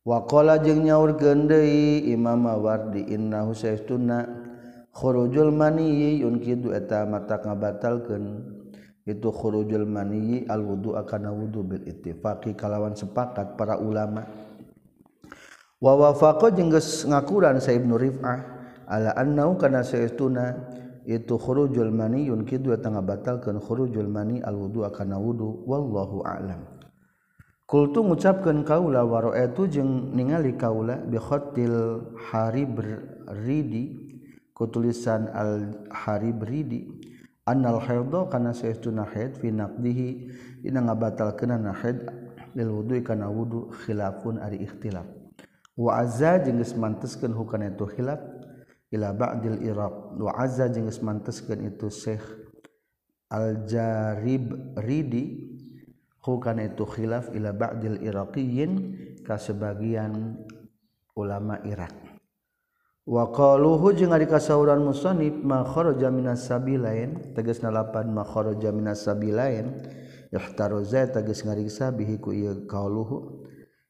Waqala 0.05 0.61
jeung 0.61 0.85
nyaurkeun 0.85 1.49
deui 1.49 2.07
Imam 2.13 2.45
Mawardi 2.45 3.03
innahu 3.09 3.51
sayyiduna 3.51 4.25
khurujul 4.95 5.51
mani 5.51 6.21
yunkidu 6.23 6.71
eta 6.71 7.03
mata 7.03 7.41
ngabatalkeun 7.41 8.54
itu 9.05 9.29
khurujul 9.29 9.85
maniyi 9.85 10.49
al 10.49 10.65
wudu 10.65 10.97
akana 10.97 11.29
wudu 11.29 11.61
bil 11.61 11.85
ittifaqi 11.85 12.57
kalawan 12.57 12.97
sepakat 12.97 13.53
para 13.53 13.77
ulama. 13.77 14.25
Wa 15.77 15.93
wafaqa 15.93 16.49
jeung 16.49 16.73
geus 16.73 17.05
ngakuran 17.05 17.61
sa 17.61 17.69
ibnu 17.69 18.01
rif'ah 18.01 18.37
ala 18.89 19.13
annahu 19.13 19.61
kana 19.61 19.85
saestuna 19.85 20.57
itu 21.05 21.37
khurujul 21.37 21.93
maniyun 21.93 22.49
kitu 22.49 22.73
eta 22.73 22.89
ngabatalkeun 22.89 23.61
khurujul 23.61 24.09
mani 24.09 24.41
al 24.41 24.57
wudu 24.57 24.81
akana 24.81 25.21
wudu 25.21 25.61
wallahu 25.69 26.25
a'lam. 26.25 26.65
Kultu 27.69 28.01
ngucapkeun 28.01 28.65
kaula 28.65 29.05
wa 29.05 29.21
ra'aitu 29.29 29.69
jeung 29.69 30.17
ningali 30.17 30.57
kaula 30.57 30.97
bi 31.05 31.21
khatil 31.21 32.09
harib 32.29 32.81
ridi 33.45 34.01
kutulisan 34.53 35.29
al 35.29 35.85
harib 35.93 36.41
ridi 36.41 36.89
annal 37.45 37.79
haidha 37.81 38.27
kana 38.29 38.51
saestuna 38.51 39.05
haid 39.05 39.37
fi 39.37 39.53
naqdihi. 39.53 40.09
Dina 40.65 40.81
ngabatalkeunna 40.81 41.57
na 41.61 41.71
haid 41.73 42.05
lil 42.57 42.69
wudu 42.69 43.01
kana 43.05 43.29
wudu 43.29 43.69
khilafun 43.85 44.41
ari 44.41 44.65
ikhtilaf. 44.65 45.05
Wa 45.75 46.01
azza 46.01 46.39
jeung 46.39 46.57
geus 46.63 46.73
manteskeun 46.73 47.35
hukana 47.35 47.69
itu 47.73 47.83
khilaf 47.83 48.21
ila 48.95 49.11
ba'dil 49.11 49.59
iraq 49.59 50.15
wa 50.15 50.31
azza 50.39 50.71
jeung 50.71 50.87
geus 50.87 51.03
manteskeun 51.03 51.67
itu 51.67 51.91
syekh 51.91 52.23
al 53.27 53.67
jarib 53.67 54.55
ridi 54.79 55.51
hukana 56.23 56.63
itu 56.71 56.87
khilaf 56.87 57.27
ila 57.35 57.51
ba'dil 57.51 57.99
iraqiyin 57.99 58.71
ka 59.27 59.35
sebagian 59.35 60.39
ulama 61.17 61.59
Irak. 61.67 62.04
waqaluhu 63.05 63.93
jeung 63.93 64.17
ari 64.17 64.25
kasauran 64.25 64.81
musannif 64.81 65.37
ma 65.45 65.61
kharaja 65.61 66.09
minas 66.09 66.49
sabilain. 66.49 67.33
Tegasna 67.37 67.69
lapan 67.69 68.09
ma 68.09 68.25
kharaja 68.25 68.73
minas 68.73 69.05
sabilain. 69.05 69.77
Yahtaruza 70.33 71.05
tegas 71.13 71.45
ngariksa 71.45 71.93
bihi 71.93 72.17
ku 72.19 72.33
ieu 72.33 72.65
qaluhu 72.65 73.45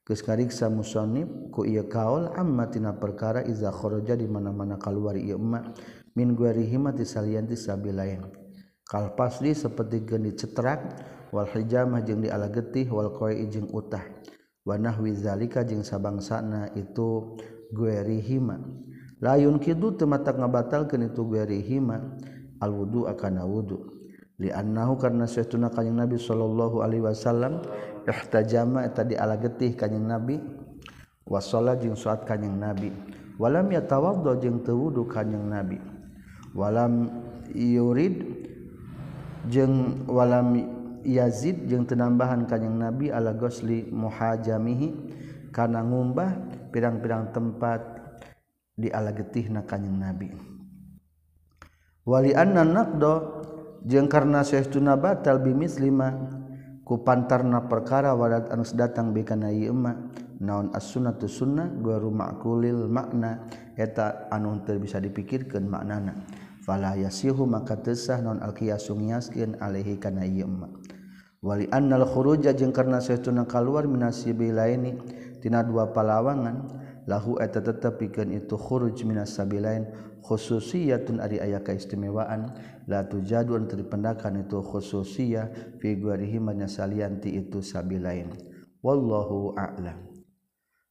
geus 0.06 0.22
ngariksa 0.22 0.70
musannif 0.70 1.26
ku 1.50 1.66
ieu 1.66 1.88
kaul 1.90 2.30
amma 2.38 2.70
tina 2.70 2.94
perkara 2.94 3.42
iza 3.48 3.74
kharaja 3.74 4.14
di 4.14 4.30
mana-mana 4.30 4.78
kaluar 4.78 5.18
ieu 5.18 5.40
emma 5.42 5.74
min 6.14 6.38
guarihima 6.38 6.94
ti 6.94 7.08
salian 7.08 7.48
ti 7.50 7.58
sabilain. 7.58 8.22
Kal 8.86 9.18
pasli 9.18 9.58
seperti 9.58 10.06
geun 10.06 10.30
dicetrak 10.30 10.80
wal 11.34 11.50
hijamah 11.50 12.06
jeung 12.06 12.22
di 12.22 12.30
alagetih 12.30 12.86
wal 12.94 13.10
qoi 13.16 13.50
jeung 13.50 13.72
utah. 13.74 14.06
Wa 14.62 14.78
nahwi 14.78 15.18
zalika 15.18 15.66
jeung 15.66 15.82
sabangsana 15.82 16.78
itu 16.78 17.38
guerihima 17.74 18.62
layun 19.26 19.58
Kidul 19.58 19.98
temata 19.98 20.38
ngabatalkan 20.38 21.02
itu 21.10 21.26
berihima 21.26 21.98
alwudu 22.62 23.10
akan 23.10 23.42
wudhu 23.42 23.96
liannahu 24.38 25.00
karena 25.00 25.26
suatu 25.26 25.56
na 25.58 25.72
kanyang 25.72 26.06
Nabi 26.06 26.20
Shallallahu 26.20 26.84
Alaihi 26.84 27.04
Wasallam 27.04 27.64
ihtajama 28.06 28.86
tadi 28.94 29.16
ala 29.16 29.40
getih 29.40 29.74
kanyang 29.74 30.06
Nabi 30.06 30.38
wasola 31.26 31.74
jeng 31.80 31.98
suat 31.98 32.24
kanyang 32.28 32.58
Nabi. 32.60 32.90
Walam 33.36 33.68
ya 33.68 33.84
tawaddo 33.84 34.40
jeng 34.40 34.64
tewudu 34.64 35.08
kanyang 35.10 35.46
Nabi. 35.50 35.78
Walam 36.56 37.12
yurid 37.52 38.24
jeng 39.52 40.06
walam 40.08 40.56
Yazid 41.06 41.70
jeung 41.70 41.86
tenambahan 41.86 42.50
kanyang 42.50 42.90
Nabi 42.90 43.14
ala 43.14 43.36
gosli 43.38 43.86
muhajamihi 43.94 44.90
karena 45.54 45.86
ngumbah 45.86 46.34
pirang-pirang 46.74 47.30
tempat 47.30 47.95
dialagetih 48.76 49.52
na 49.52 49.64
kanyang 49.64 49.98
nabi. 50.00 50.30
Wali 52.06 52.38
anna 52.38 52.62
naqdo 52.62 53.42
jeng 53.82 54.06
karena 54.06 54.46
saestuna 54.46 54.94
batal 54.94 55.42
bimislima 55.42 56.14
ku 56.86 57.02
pantarna 57.02 57.66
perkara 57.66 58.14
wadat 58.14 58.54
anus 58.54 58.78
datang 58.78 59.10
bikana 59.10 59.50
ieu 59.50 59.74
naon 60.38 60.70
as-sunnatu 60.76 61.26
sunnah 61.26 61.72
gua 61.82 61.98
rumah 61.98 62.38
kulil 62.38 62.86
makna 62.86 63.48
eta 63.74 64.30
anu 64.30 64.62
teu 64.62 64.78
bisa 64.78 65.02
dipikirkan 65.02 65.66
maknana. 65.66 66.14
Fala 66.62 66.94
yasihu 66.98 67.46
maka 67.46 67.78
tesah 67.78 68.22
naon 68.22 68.42
al-qiyasu 68.42 68.94
ngiaskeun 68.98 69.58
alaihi 69.62 69.98
kana 69.98 70.26
ieu 70.26 70.50
wali 71.46 71.70
annal 71.70 72.10
khuruja 72.10 72.58
jeung 72.58 72.74
karena 72.74 72.98
saestuna 72.98 73.46
kaluar 73.46 73.86
minasibi 73.86 74.50
laini 74.50 74.98
tina 75.46 75.62
dua 75.62 75.94
palawangan 75.94 76.85
lahu 77.06 77.38
eta 77.38 77.62
tetap 77.62 78.02
pikeun 78.02 78.34
itu 78.34 78.58
khuruj 78.58 79.06
minas 79.06 79.38
sabilain 79.38 79.90
khususiyatun 80.26 81.22
ari 81.22 81.38
aya 81.38 81.62
kaistimewaan. 81.62 82.58
La 82.90 83.06
tujadu 83.06 83.58
an 83.58 83.70
terpendakan 83.70 84.46
itu 84.46 84.62
khususiyah 84.62 85.78
fi 85.78 85.98
guarihi 85.98 86.42
salianti 86.66 87.34
itu 87.38 87.62
sabilain. 87.62 88.34
Wallahu 88.82 89.58
a'lam. 89.58 90.06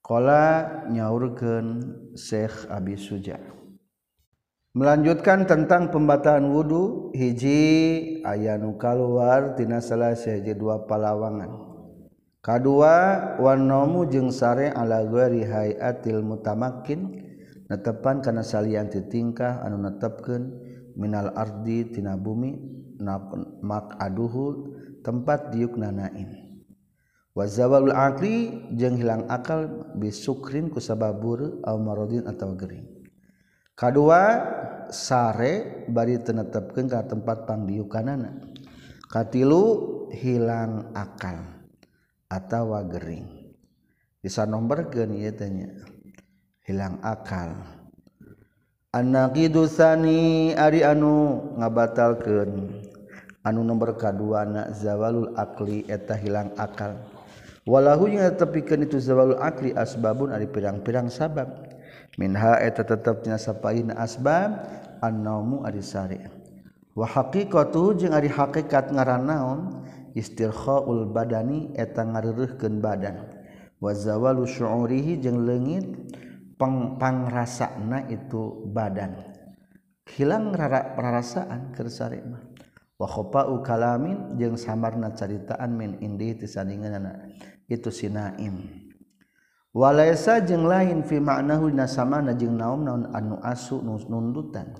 Qala 0.04 0.84
nyaurkeun 0.90 1.66
Syekh 2.18 2.66
Abi 2.68 2.98
Suja. 2.98 3.38
Melanjutkan 4.74 5.46
tentang 5.46 5.94
pembataan 5.94 6.50
wudu 6.50 7.14
hiji 7.14 8.18
aya 8.26 8.58
nu 8.58 8.74
kaluar 8.74 9.54
tina 9.54 9.78
salah 9.78 10.18
siji 10.18 10.50
dua 10.50 10.82
palawangan. 10.82 11.63
kadua 12.44 12.96
wanomu 13.40 14.04
jeung 14.04 14.28
sare 14.28 14.68
ala 14.68 15.00
guari 15.08 15.48
hayatil 15.48 16.20
mutamakin 16.20 17.24
netepan 17.72 18.20
kana 18.20 18.44
salian 18.44 18.92
ti 18.92 19.00
tingkah 19.00 19.64
anu 19.64 19.80
netepkeun 19.80 20.52
minal 20.92 21.32
ardi 21.32 21.88
tina 21.88 22.20
bumi 22.20 22.52
mak 23.64 23.96
aduhu 23.96 24.76
tempat 25.00 25.56
diuk 25.56 25.80
nanain 25.80 26.60
wa 27.32 27.48
zawalul 27.48 27.96
aqli 27.96 28.68
jeung 28.76 29.00
hilang 29.00 29.24
akal 29.32 29.88
bisukrin 29.96 30.68
ku 30.68 30.78
sababur 30.84 31.64
au 31.64 31.76
maradin 31.80 32.28
atawa 32.28 32.54
gering. 32.60 32.86
Kadua 33.74 34.22
sare 34.94 35.82
bari 35.90 36.14
tenetepkeun 36.22 36.86
ka 36.86 37.02
tempat 37.10 37.42
pangdiukanana 37.42 38.38
katilu 39.10 39.64
hilang 40.14 40.94
akal. 40.94 41.53
atawa 42.28 42.84
gering. 42.86 43.54
Bisa 44.24 44.48
nomor 44.48 44.88
genitanya 44.88 45.68
hilang 46.64 46.96
akal. 47.04 47.60
Anak 48.94 49.34
anakidusani 49.34 50.54
Ari 50.54 50.86
anu 50.86 51.42
ngabatalkan 51.58 52.78
anu 53.44 53.60
nomor 53.60 53.98
kedua 53.98 54.46
anak 54.48 54.72
zawalul 54.72 55.34
akli 55.36 55.84
eta 55.90 56.16
hilang 56.16 56.54
akal. 56.56 56.96
Walaunya 57.64 58.32
tepikan 58.32 58.84
itu 58.84 59.00
zawalul 59.00 59.40
akli 59.40 59.74
asbabun 59.76 60.32
ada 60.32 60.46
pirang-pirang 60.48 61.10
sabab. 61.12 61.48
Minha 62.16 62.60
eta 62.62 62.86
tetapnya 62.86 63.34
sapain 63.34 63.90
asbab 63.92 64.62
anmu 65.02 65.66
ari 65.66 65.82
sari. 65.82 66.22
Wa 66.94 67.04
haqiqatu 67.04 67.98
jeung 67.98 68.14
ari 68.14 68.30
hakikat 68.30 68.94
ngaran 68.94 69.26
naon? 69.26 69.60
istirkhoul 70.14 71.10
badani 71.10 71.74
eta 71.74 72.06
ngaruhken 72.06 72.78
badan. 72.80 73.28
Wazawalu 73.82 74.48
syurihi 74.48 75.20
jeung 75.20 75.44
legit 75.44 75.84
pengpangrasana 76.56 78.08
itu 78.08 78.64
badan. 78.72 79.18
Hilang 80.04 80.54
rara 80.54 80.94
perasaan 80.94 81.74
kersarima 81.74 82.38
wakhopa 83.00 83.50
ukalamin 83.50 84.38
jeung 84.38 84.54
samarna 84.54 85.10
caritaan 85.16 85.74
min 85.74 85.98
indi 85.98 86.36
tisandinganana 86.38 87.26
itu 87.66 87.90
sinaim 87.90 88.84
walaysa 89.74 90.44
jeung 90.44 90.68
lain 90.68 91.02
fi 91.02 91.18
ma'nahu 91.18 91.72
nasamana 91.72 92.36
jeung 92.36 92.54
naum 92.54 92.84
naun 92.84 93.10
anu 93.10 93.40
asu 93.42 93.80
nundutan. 93.82 94.76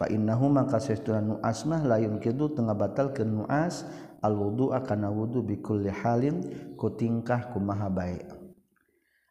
Fa 0.00 0.08
innahu 0.08 0.48
maka 0.48 0.80
sesuna 0.80 1.20
nu 1.20 1.36
asmah 1.44 1.84
la 1.84 2.00
yumkidu 2.00 2.56
tengah 2.56 2.72
batal 2.72 3.12
ke 3.12 3.20
nuas 3.20 3.84
alwudu 4.20 4.72
akan 4.76 5.08
wudhu 5.12 5.44
bikulli 5.44 5.92
halin 5.92 6.40
ku 6.76 6.92
tingkah 6.92 7.52
ku 7.52 7.58
maha 7.58 7.88
baik 7.88 8.40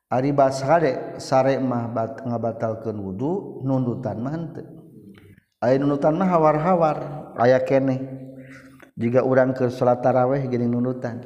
ari 0.09 0.33
basare 0.33 1.21
sare 1.21 1.61
mah 1.61 1.85
bat, 1.93 2.25
ngabatalkeun 2.25 2.97
wudu 2.97 3.61
nundutan 3.61 4.17
mah 4.19 4.33
henteu. 4.33 4.65
Aya 5.61 5.77
nundutan 5.77 6.17
mah 6.17 6.27
hawar-hawar 6.27 6.97
aya 7.37 7.61
keneh. 7.61 8.17
Jika 8.99 9.23
urang 9.23 9.55
ke 9.55 9.71
salat 9.71 10.03
tarawih 10.03 10.43
gini 10.51 10.67
nundutan 10.67 11.23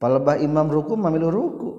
palebah 0.00 0.40
imam 0.40 0.70
ruku 0.70 0.96
mamilu 0.96 1.28
ruku. 1.28 1.70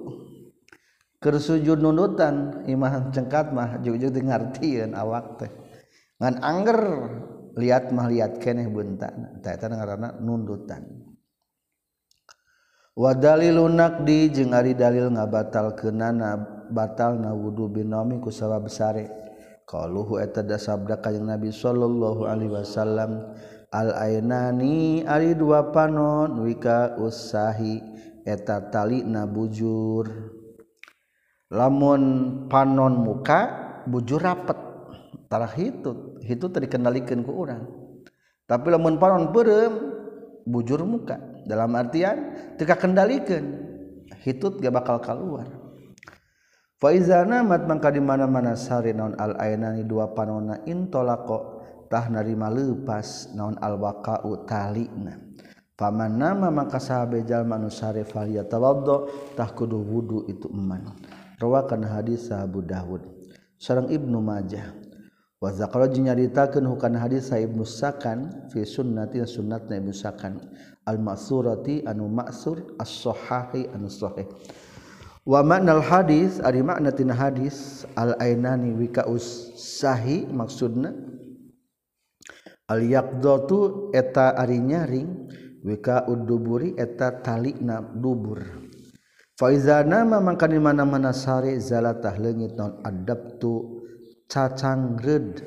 Keur 1.18 1.40
sujud 1.40 1.80
nundutan 1.80 2.62
imam 2.68 3.10
cengkat 3.10 3.50
mah 3.50 3.80
jeung-jeung 3.80 4.12
teu 4.12 4.22
ngartieun 4.22 4.92
awak 4.92 5.40
teh. 5.40 5.50
Ngan 6.20 6.34
anger 6.44 6.80
lihat 7.56 7.90
mah 7.96 8.06
lihat 8.12 8.38
keneh 8.38 8.68
beuntan 8.68 9.40
eta 9.40 9.66
ngaranna 9.66 10.20
nundutan. 10.20 11.05
wadali 12.96 13.52
lunakdi 13.52 14.32
jeung 14.32 14.56
ari 14.56 14.72
dalil 14.72 15.12
nga 15.12 15.28
batal 15.28 15.76
kenana 15.76 16.40
batal 16.72 17.20
na 17.20 17.36
wudhu 17.36 17.68
binomi 17.68 18.16
ku 18.24 18.32
sawab 18.32 18.64
besare 18.72 19.12
qaluhu 19.68 20.16
eta 20.16 20.40
da 20.40 20.56
sabda 20.56 21.04
kanjeng 21.04 21.28
Nabi 21.28 21.52
Shallallahu 21.52 22.24
alaihi 22.24 22.56
wasallam 22.56 23.36
al 23.68 23.92
ainani 24.00 25.04
ari 25.04 25.36
dua 25.36 25.76
panon 25.76 26.40
wika 26.40 26.96
usahi 26.96 27.84
eta 28.24 28.72
tali 28.72 29.04
na 29.04 29.28
bujur. 29.28 30.32
Lamun 31.52 32.02
panon 32.50 32.96
muka 32.96 33.40
bujur 33.86 34.18
rapet. 34.24 34.56
Tarah 35.26 35.50
hitut 35.52 36.22
hitut 36.22 36.54
terkenalikan 36.54 37.26
ku 37.26 37.44
orang 37.44 37.66
tapi 38.46 38.70
lamun 38.70 38.96
panon 38.96 39.34
berem 39.34 39.74
bujur 40.48 40.80
muka. 40.86 41.35
dalam 41.46 41.70
artian 41.78 42.34
teka 42.58 42.74
kendalikan 42.74 43.62
hitut 44.26 44.58
gak 44.58 44.74
bakal 44.74 44.98
keluar 44.98 45.46
faizana 46.82 47.40
mat 47.46 47.64
mangka 47.64 47.88
di 47.88 48.02
mana-mana 48.02 48.58
sari 48.58 48.92
naon 48.92 49.16
al 49.16 49.38
ainani 49.40 49.86
dua 49.86 50.12
panona 50.12 50.60
intolako 50.68 51.56
tah 51.86 52.10
narima 52.10 52.50
lepas 52.50 53.32
naon 53.32 53.56
al 53.62 53.78
waqa'u 53.78 54.44
talina. 54.44 55.22
Paman 55.76 56.16
nama 56.16 56.48
maka 56.48 56.80
sahabe 56.80 57.20
jalma 57.28 57.60
nu 57.60 57.68
sare 57.68 58.00
fal 58.08 58.24
yatawaddo 58.24 59.12
tah 59.36 59.52
kudu 59.52 59.76
wudu 59.76 60.24
itu 60.24 60.48
eman. 60.48 60.88
Rawakan 61.36 61.84
hadis 61.84 62.32
Abu 62.32 62.64
Dawud. 62.64 63.04
Sareng 63.60 63.92
Ibnu 63.92 64.16
Majah. 64.24 64.72
waza 65.36 65.68
kalau 65.68 65.86
nyaritakan 65.88 66.64
bukan 66.64 66.96
hadis 66.96 67.28
sa 67.28 67.36
Ibnusakan 67.36 68.48
fi 68.48 68.64
sunnati 68.64 69.20
sunnat 69.28 69.68
na 69.68 69.76
Ibnusakan 69.76 70.40
al 70.88 70.96
maksurati 70.96 71.84
anu 71.84 72.08
maksur 72.08 72.76
as 72.80 72.88
sohahi 72.88 73.68
anu 73.76 73.92
soheh 73.92 74.24
wa 75.28 75.44
makna 75.44 75.76
al 75.76 75.84
hadis 75.84 76.40
ari 76.40 76.64
makna 76.64 76.88
tina 76.88 77.12
hadis 77.12 77.84
al 78.00 78.16
ainani 78.16 78.72
wika 78.72 79.04
us 79.04 79.52
sahi 79.60 80.24
maksudna 80.24 80.96
al 82.72 82.80
yaqdatu 82.80 83.92
eta 83.92 84.32
ari 84.40 84.56
nyaring 84.56 85.28
wika 85.66 86.06
uduburi 86.06 86.78
eta 86.78 87.10
talikna 87.26 87.82
dubur. 87.82 88.38
Fa 89.36 89.52
iza 89.52 89.84
nama 89.84 90.16
mangkani 90.22 90.56
mana-mana 90.56 91.12
sare 91.12 91.58
zalatah 91.60 92.16
leungit 92.16 92.56
non 92.56 92.80
adabtu 92.80 93.75
cacangred. 94.26 95.42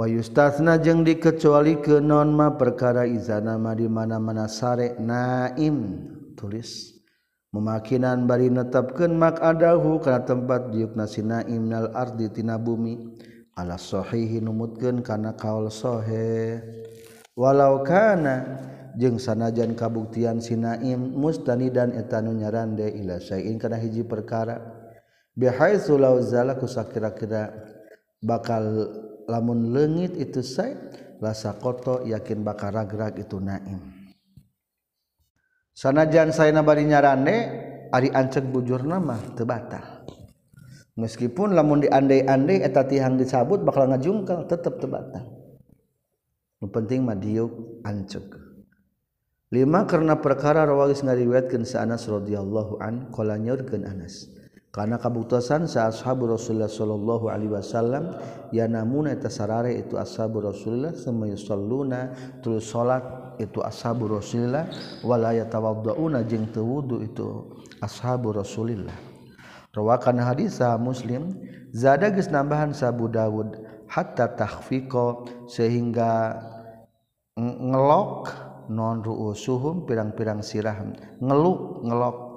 Wayustatsna 0.00 0.80
jeung 0.80 1.04
dikecuali 1.04 1.76
ke 1.84 2.00
nonma 2.00 2.56
perkara 2.56 3.04
izanama 3.04 3.76
di 3.76 3.84
mana-mana 3.84 4.48
sare. 4.48 4.96
Naim 4.96 6.08
tulis. 6.40 6.96
Memakinan 7.52 8.24
bari 8.24 8.48
netapkan 8.48 9.12
mak 9.12 9.42
adahu 9.42 10.00
karena 10.00 10.24
tempat 10.24 10.70
diuk 10.72 10.96
nasi 10.96 11.20
naim 11.20 11.68
nal 11.68 11.92
ardi 11.92 12.32
tina 12.32 12.56
bumi. 12.56 13.12
Ala 13.60 13.76
sohihi 13.76 14.40
numutkan 14.40 15.04
karena 15.04 15.36
kaul 15.36 15.68
sohe. 15.68 16.64
Walau 17.36 17.84
kana 17.84 18.56
jeng 18.96 19.20
sanajan 19.20 19.76
kabuktian 19.76 20.40
sinaim 20.40 21.12
mustani 21.12 21.68
dan 21.68 21.92
etanu 21.92 22.32
nyarande 22.32 22.88
ila 23.04 23.20
sayin 23.20 23.60
kana 23.60 23.76
hiji 23.76 24.00
perkara. 24.00 24.79
bihaitsu 25.38 25.98
law 25.98 26.18
zala 26.22 26.56
kusakira-kira 26.58 27.50
bakal 28.20 28.62
lamun 29.30 29.70
leungit 29.70 30.18
itu 30.18 30.42
sai 30.42 30.74
rasa 31.20 31.54
koto 31.56 32.02
yakin 32.02 32.42
bakal 32.42 32.74
ragrag 32.74 33.20
itu 33.20 33.38
naim. 33.38 34.00
Sanajan 35.76 36.34
sayana 36.34 36.60
bari 36.60 36.84
nyarane 36.84 37.36
ari 37.88 38.08
ancek 38.10 38.44
bujur 38.50 38.84
nama 38.84 39.16
teu 39.36 39.46
batal. 39.46 40.04
Meskipun 40.98 41.56
lamun 41.56 41.86
diandai-andai 41.86 42.60
eta 42.60 42.84
tihang 42.84 43.16
dicabut 43.16 43.64
bakal 43.64 43.88
ngajungkel 43.88 44.44
tetep 44.50 44.76
teu 44.76 44.90
batal. 44.90 45.24
Nu 46.60 46.68
penting 46.68 47.06
mah 47.06 47.16
diuk 47.16 47.80
ancek. 47.88 48.36
Lima 49.50 49.82
karena 49.88 50.20
perkara 50.20 50.62
rawagis 50.62 51.02
ngariwayatkeun 51.02 51.64
sa 51.66 51.82
Anas 51.82 52.06
radhiyallahu 52.06 52.78
an 52.78 53.08
qala 53.10 53.40
nyaurkeun 53.40 53.82
Anas. 53.88 54.28
Karena 54.70 55.02
kabutusan 55.02 55.66
sa 55.66 55.90
ashabu 55.90 56.30
Rasulullah 56.30 56.70
sallallahu 56.70 57.26
alaihi 57.26 57.50
wasallam 57.50 58.14
ya 58.54 58.70
namun 58.70 59.10
eta 59.10 59.26
sarare 59.26 59.74
itu 59.74 59.98
ashabu 59.98 60.38
Rasulullah 60.38 60.94
sama 60.94 61.26
yusalluna 61.26 62.14
terus 62.38 62.70
salat 62.70 63.02
itu 63.42 63.58
ashabu 63.66 64.06
Rasulullah 64.06 64.70
wala 65.02 65.34
yatawaddauna 65.34 66.22
jeung 66.22 66.46
teu 66.54 66.62
wudu 66.62 67.02
itu 67.02 67.50
ashabu 67.82 68.30
Rasulillah 68.30 68.94
rawakan 69.74 70.22
hadis 70.22 70.62
Muslim 70.78 71.34
zada 71.74 72.06
geus 72.14 72.30
nambahan 72.30 72.70
sa 72.70 72.94
Abu 72.94 73.10
Dawud 73.10 73.58
hatta 73.90 74.38
takhfiqa 74.38 75.26
sehingga 75.50 76.38
ngelok 77.34 78.30
non 78.70 79.02
ruusuhum 79.02 79.82
pirang-pirang 79.82 80.46
sirah 80.46 80.78
ngeluk 81.18 81.82
ngelok 81.82 82.29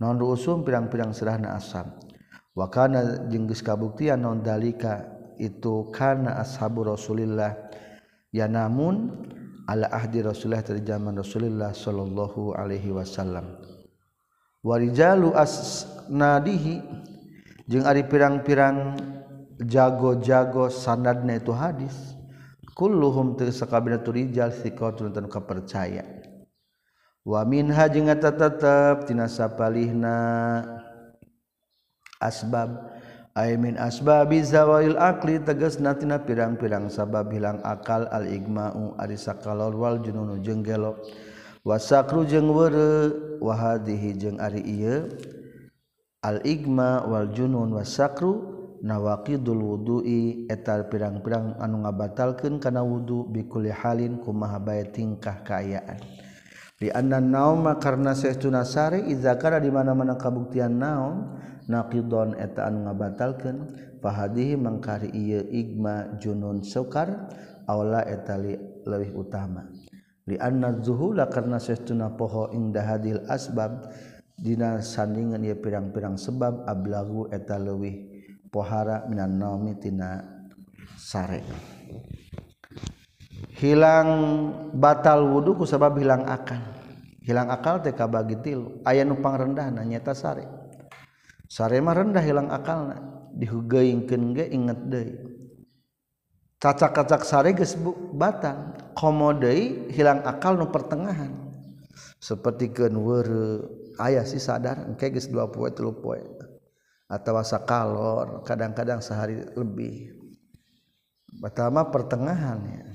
non 0.00 0.16
usum 0.24 0.64
pirang-pirang 0.64 1.12
serahna 1.12 1.54
asam. 1.54 1.92
Wakana 2.56 3.30
jenggis 3.30 3.62
kabuktian 3.62 4.24
non 4.24 4.42
dalika 4.42 5.06
itu 5.36 5.92
karena 5.92 6.40
ashabu 6.40 6.82
rasulillah. 6.82 7.56
Ya 8.34 8.48
namun 8.48 9.24
ala 9.68 9.86
ahdi 9.92 10.24
rasulullah 10.24 10.64
dari 10.64 10.82
zaman 10.82 11.14
rasulillah 11.14 11.76
sallallahu 11.76 12.56
alaihi 12.56 12.90
wasallam. 12.90 13.60
Warijalu 14.60 15.32
asnadihi 15.32 16.84
jeung 17.64 17.88
ari 17.88 18.04
pirang-pirang 18.04 18.98
jago-jago 19.64 20.68
sanadna 20.68 21.40
itu 21.40 21.52
hadis. 21.52 22.16
Kulluhum 22.76 23.36
teu 23.36 23.52
sakabina 23.52 24.00
turijal 24.00 24.52
siqatun 24.52 25.12
tan 25.12 25.28
kapercaya. 25.28 26.19
wamin 27.24 27.72
hang 27.72 28.08
tetaptina 28.18 29.26
sapalihna. 29.30 30.16
Asbab 32.20 33.00
Amin 33.38 33.78
asbabi 33.78 34.42
zawail 34.42 34.98
akli 34.98 35.38
teges 35.38 35.78
natina 35.78 36.18
pirang-pirang 36.18 36.90
sabab 36.90 37.30
hilang 37.30 37.62
akal 37.62 38.10
al-igma'u 38.10 38.98
ari 38.98 39.14
sakalor 39.14 39.70
wal 39.70 40.02
jununu 40.02 40.42
jeung 40.42 40.66
gelok. 40.66 40.98
Wasakru 41.62 42.26
jeung 42.26 42.50
weure 42.50 43.14
wahadihi 43.38 44.18
jeung 44.18 44.42
ari 44.42 44.66
ieu. 44.66 45.14
Al-igma 46.26 47.06
wal 47.06 47.30
junun 47.30 47.70
wasakru 47.70 48.42
nawaqidul 48.82 49.62
wudu'i 49.62 50.50
etal 50.50 50.90
pirang-pirang 50.90 51.54
anu 51.62 51.86
ngabatalkeun 51.86 52.58
kana 52.58 52.82
wudu 52.82 53.30
bikulli 53.30 53.70
halin 53.70 54.18
kumaha 54.18 54.58
bae 54.58 54.90
tingkah 54.90 55.46
kaayaan. 55.46 56.02
naoma 56.88 57.76
karena 57.76 58.16
seunasari 58.16 59.12
izakara 59.12 59.60
di 59.60 59.68
mana-mana 59.68 60.16
kabuktian 60.16 60.80
naon 60.80 61.36
naqidon 61.68 62.40
eta 62.40 62.72
anu 62.72 62.88
ngabatalkeun 62.88 63.56
fahadihi 64.00 64.56
mangkari 64.56 65.12
ieu 65.12 65.44
igma 65.52 66.16
junun 66.16 66.64
sukar 66.64 67.28
aula 67.68 68.00
eta 68.08 68.40
leuwih 68.88 69.12
utama. 69.12 69.68
Li 70.24 70.40
anna 70.40 70.72
zuhula 70.80 71.28
karena 71.28 71.60
sehtuna 71.60 72.16
poho 72.16 72.48
indah 72.48 72.96
hadil 72.96 73.20
asbab 73.28 73.92
dina 74.40 74.80
sandingan 74.80 75.44
ieu 75.44 75.60
pirang-pirang 75.60 76.16
sebab 76.16 76.64
ablagu 76.64 77.28
eta 77.28 77.60
leuwih 77.60 78.08
pohara 78.48 79.04
minan 79.04 79.36
naumi 79.36 79.76
tina 79.76 80.24
sare 80.96 81.44
hilang 83.60 84.08
batal 84.72 85.28
wudhu 85.28 85.60
ku 85.60 85.64
sabab 85.68 86.00
hilang 86.00 86.24
akal. 86.24 86.64
Hilang 87.20 87.52
akal 87.52 87.84
teh 87.84 87.92
bagi 87.92 88.40
tilu. 88.40 88.80
Aya 88.88 89.04
numpang 89.04 89.36
rendah 89.36 89.68
na 89.68 89.84
nyata 89.84 90.16
sare 90.16 90.48
sare 91.50 91.82
mah 91.82 91.98
rendah 91.98 92.22
hilang 92.22 92.48
akal 92.48 92.88
na 92.88 92.96
dihugeingkeun 93.36 94.22
ge 94.32 94.44
inget 94.48 94.80
deui. 94.88 95.12
Cacak-cacak 96.60 97.22
sare 97.26 97.52
geus 97.52 97.76
batal. 98.16 98.72
Komo 98.96 99.36
deui 99.36 99.92
hilang 99.92 100.24
akal 100.24 100.56
nu 100.56 100.72
pertengahan. 100.72 101.52
Seperti 102.20 102.72
keun 102.72 102.96
weureu 102.96 103.64
aya 104.00 104.24
si 104.24 104.40
sadar 104.40 104.88
engke 104.88 105.12
geus 105.12 105.28
2 105.28 105.36
poe 105.52 105.68
3 105.68 106.00
poe. 106.00 106.20
Atawa 107.10 107.42
sakalor 107.42 108.46
kadang-kadang 108.46 109.02
sehari 109.02 109.42
lebih. 109.58 110.14
Pertama 111.42 111.90
pertengahan 111.90 112.60
ya. 112.64 112.89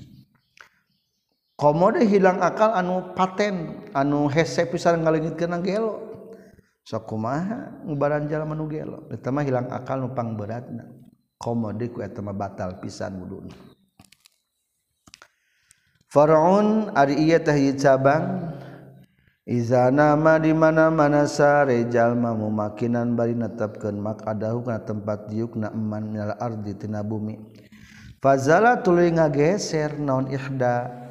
komode 1.56 2.04
hilang 2.04 2.38
akal 2.44 2.76
anu 2.76 3.16
paten 3.16 3.88
anu 3.96 4.28
hese 4.28 4.68
pisan 4.68 5.02
ngalengit 5.02 5.34
kena 5.40 5.58
gelo. 5.64 6.04
Sok 6.86 7.10
kumaha 7.10 7.82
ngubaran 7.82 8.30
jalan 8.30 8.54
anu 8.54 8.70
gelo. 8.70 9.08
Eta 9.10 9.34
mah 9.34 9.42
hilang 9.42 9.72
akal 9.72 10.04
nu 10.04 10.14
pangberatna. 10.14 10.86
Komode 11.36 11.92
ku 11.92 12.00
eta 12.00 12.24
mah 12.24 12.32
batal 12.32 12.80
pisan 12.80 13.20
wuduna 13.20 13.52
Faraun 16.08 16.96
ari 16.96 17.28
ieu 17.28 17.36
teh 17.36 17.76
cabang 17.76 18.56
Iza 19.46 19.94
nama 19.94 20.42
di 20.42 20.50
mana-mana 20.50 21.22
sare 21.30 21.86
jalma 21.86 22.34
mumakinan 22.34 23.14
bari 23.14 23.30
netepkeun 23.30 23.94
mak 23.94 24.26
adahu 24.26 24.66
kana 24.66 24.82
tempat 24.82 25.30
diuk 25.30 25.54
na 25.54 25.70
eman 25.70 26.10
minal 26.10 26.34
ardi 26.42 26.74
tina 26.74 27.06
bumi. 27.06 27.38
Fazala 28.18 28.82
tuluy 28.82 29.14
ngageser 29.14 30.02
naon 30.02 30.26
ihda. 30.34 31.05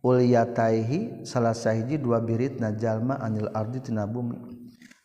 uliyataihi 0.00 1.28
salah 1.28 1.52
sahiji 1.52 2.00
dua 2.00 2.20
birit 2.24 2.56
najallma 2.56 3.20
anil 3.20 3.52
ardi 3.52 3.84
tina 3.84 4.08
bumi. 4.08 4.36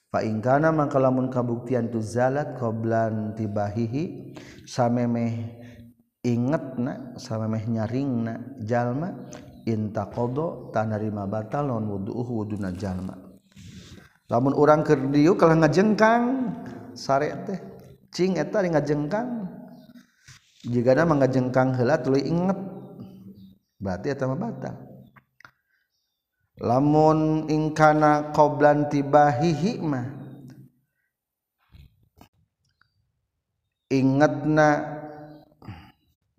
Fa 0.07 0.23
in 0.23 0.39
kana 0.39 0.71
mangka 0.71 0.95
lamun 0.95 1.27
kabuktian 1.27 1.91
tu 1.91 1.99
zalat 1.99 2.55
qoblan 2.55 3.35
tibahihi 3.35 4.31
samemeh 4.63 5.59
ingetna 6.23 7.19
samemeh 7.19 7.63
nyaringna 7.67 8.63
jalma 8.63 9.11
inta 9.67 10.07
kodo 10.07 10.71
tanarima 10.71 11.27
batal 11.27 11.67
non 11.67 11.83
wuduh 11.91 12.23
wuduna 12.23 12.71
jalma. 12.71 13.19
Lamun 14.31 14.55
orang 14.55 14.81
kerdiu 14.81 15.35
kalau 15.35 15.59
ngajengkang 15.59 16.55
sare 16.95 17.35
teh 17.45 17.59
cing 18.15 18.39
eta 18.39 18.63
ngajengkang. 18.63 19.51
Jika 20.65 20.97
ada 20.97 21.05
mangajengkang 21.05 21.77
heula 21.77 22.01
tuluy 22.01 22.25
inget 22.25 22.57
berarti 23.77 24.15
eta 24.15 24.25
mah 24.25 24.39
batal. 24.39 24.84
Lamun 26.59 27.51
ingkana 27.51 28.31
qoblan 28.31 28.87
tibahihi 28.87 29.83
mah 29.83 30.07
ingetna 33.91 34.69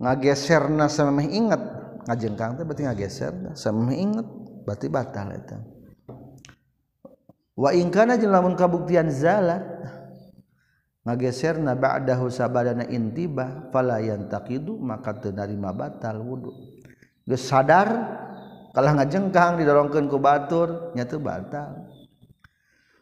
ngageserna 0.00 0.88
samemeh 0.88 1.28
inget. 1.32 1.62
Ngajengkang 2.06 2.54
teh 2.54 2.62
berarti 2.62 2.86
ngageser 2.86 3.34
sama 3.58 3.90
inget 3.90 4.22
berarti 4.62 4.86
batal 4.86 5.34
eta. 5.34 5.58
Wa 7.58 7.74
in 7.74 7.90
kana 7.90 8.14
jeung 8.14 8.30
lamun 8.30 8.54
kabuktian 8.54 9.10
zalat 9.10 9.64
ngageserna 11.02 11.74
ba'dahu 11.74 12.30
sabadana 12.30 12.86
intiba 12.86 13.66
fala 13.74 13.98
yantaqidu 13.98 14.78
maka 14.78 15.18
teu 15.18 15.34
batal 15.74 16.22
wudu. 16.22 16.54
Geus 17.26 17.42
sadar 17.42 17.90
kalah 18.76 18.92
ngajengkang 19.00 19.56
didorongkan 19.56 20.04
ku 20.12 20.20
batur 20.20 20.92
nyatu 20.92 21.16
batal 21.16 21.88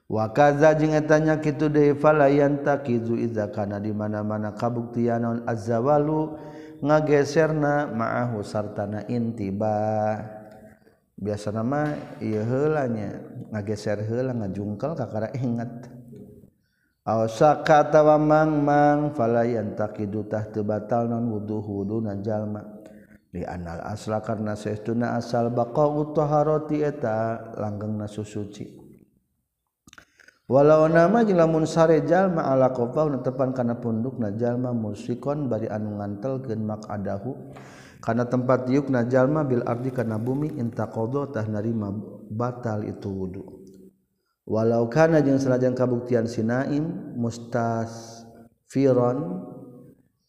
wakaza 0.06 0.70
jeung 0.78 0.94
etanya 0.94 1.42
kitu 1.42 1.66
deui 1.66 1.98
falayan 1.98 2.62
takizu 2.62 3.18
iza 3.18 3.50
kana 3.50 3.82
di 3.82 3.90
mana-mana 3.90 4.54
kabuktianon 4.54 5.42
azzawalu 5.50 6.38
ngageserna 6.84 7.88
ma'ahu 7.88 8.44
sartana 8.44 9.08
intiba. 9.08 10.20
Biasa 11.14 11.54
nama 11.54 11.94
ieu 12.20 12.44
heula 12.44 12.90
nya 12.90 13.22
ngageser 13.54 14.04
heula 14.04 14.36
ngajungkel 14.36 14.92
kakara 14.98 15.32
ingat. 15.38 15.88
Aw 17.04 17.28
sakata 17.28 18.00
wa 18.04 18.16
mangmang 18.20 19.12
falayan 19.16 19.76
takidu 19.76 20.24
tah 20.28 20.44
teu 20.50 20.64
batal 20.66 21.08
non 21.08 21.30
wuduh 21.30 21.62
wudu 21.62 22.02
jalma. 22.20 22.73
anal 23.42 23.82
asla 23.82 24.22
karena 24.22 24.54
seuna 24.54 25.18
asal 25.18 25.50
bako 25.50 26.06
utaharoti 26.06 26.86
eta 26.86 27.50
langgeng 27.58 27.98
nasu 27.98 28.22
suci 28.22 28.70
walau 30.46 30.86
nama 30.86 31.26
lamun 31.26 31.66
sare 31.66 32.06
jalma 32.06 32.46
ala 32.46 32.70
kofa 32.70 33.10
tepan 33.18 33.50
kana 33.50 33.82
punduk 33.82 34.22
na 34.22 34.30
jalma 34.30 34.70
musikon 34.70 35.50
bari 35.50 35.66
anu 35.66 35.98
ngantel 35.98 36.38
gen 36.46 36.62
mak 36.62 36.86
adahu. 36.86 37.50
Kana 38.04 38.28
tempat 38.28 38.68
yuk 38.68 38.92
na 38.92 39.08
jalma 39.08 39.48
bil 39.48 39.64
ardi 39.64 39.88
kana 39.88 40.20
bumi 40.20 40.60
intakodo 40.60 41.24
tah 41.32 41.48
narima 41.48 41.88
batal 42.28 42.84
itu 42.84 43.08
wudu. 43.08 43.64
Walau 44.44 44.92
kana 44.92 45.24
jeung 45.24 45.40
selajang 45.40 45.72
kabuktian 45.72 46.28
sinaim 46.28 47.16
mustasfiron 47.16 49.40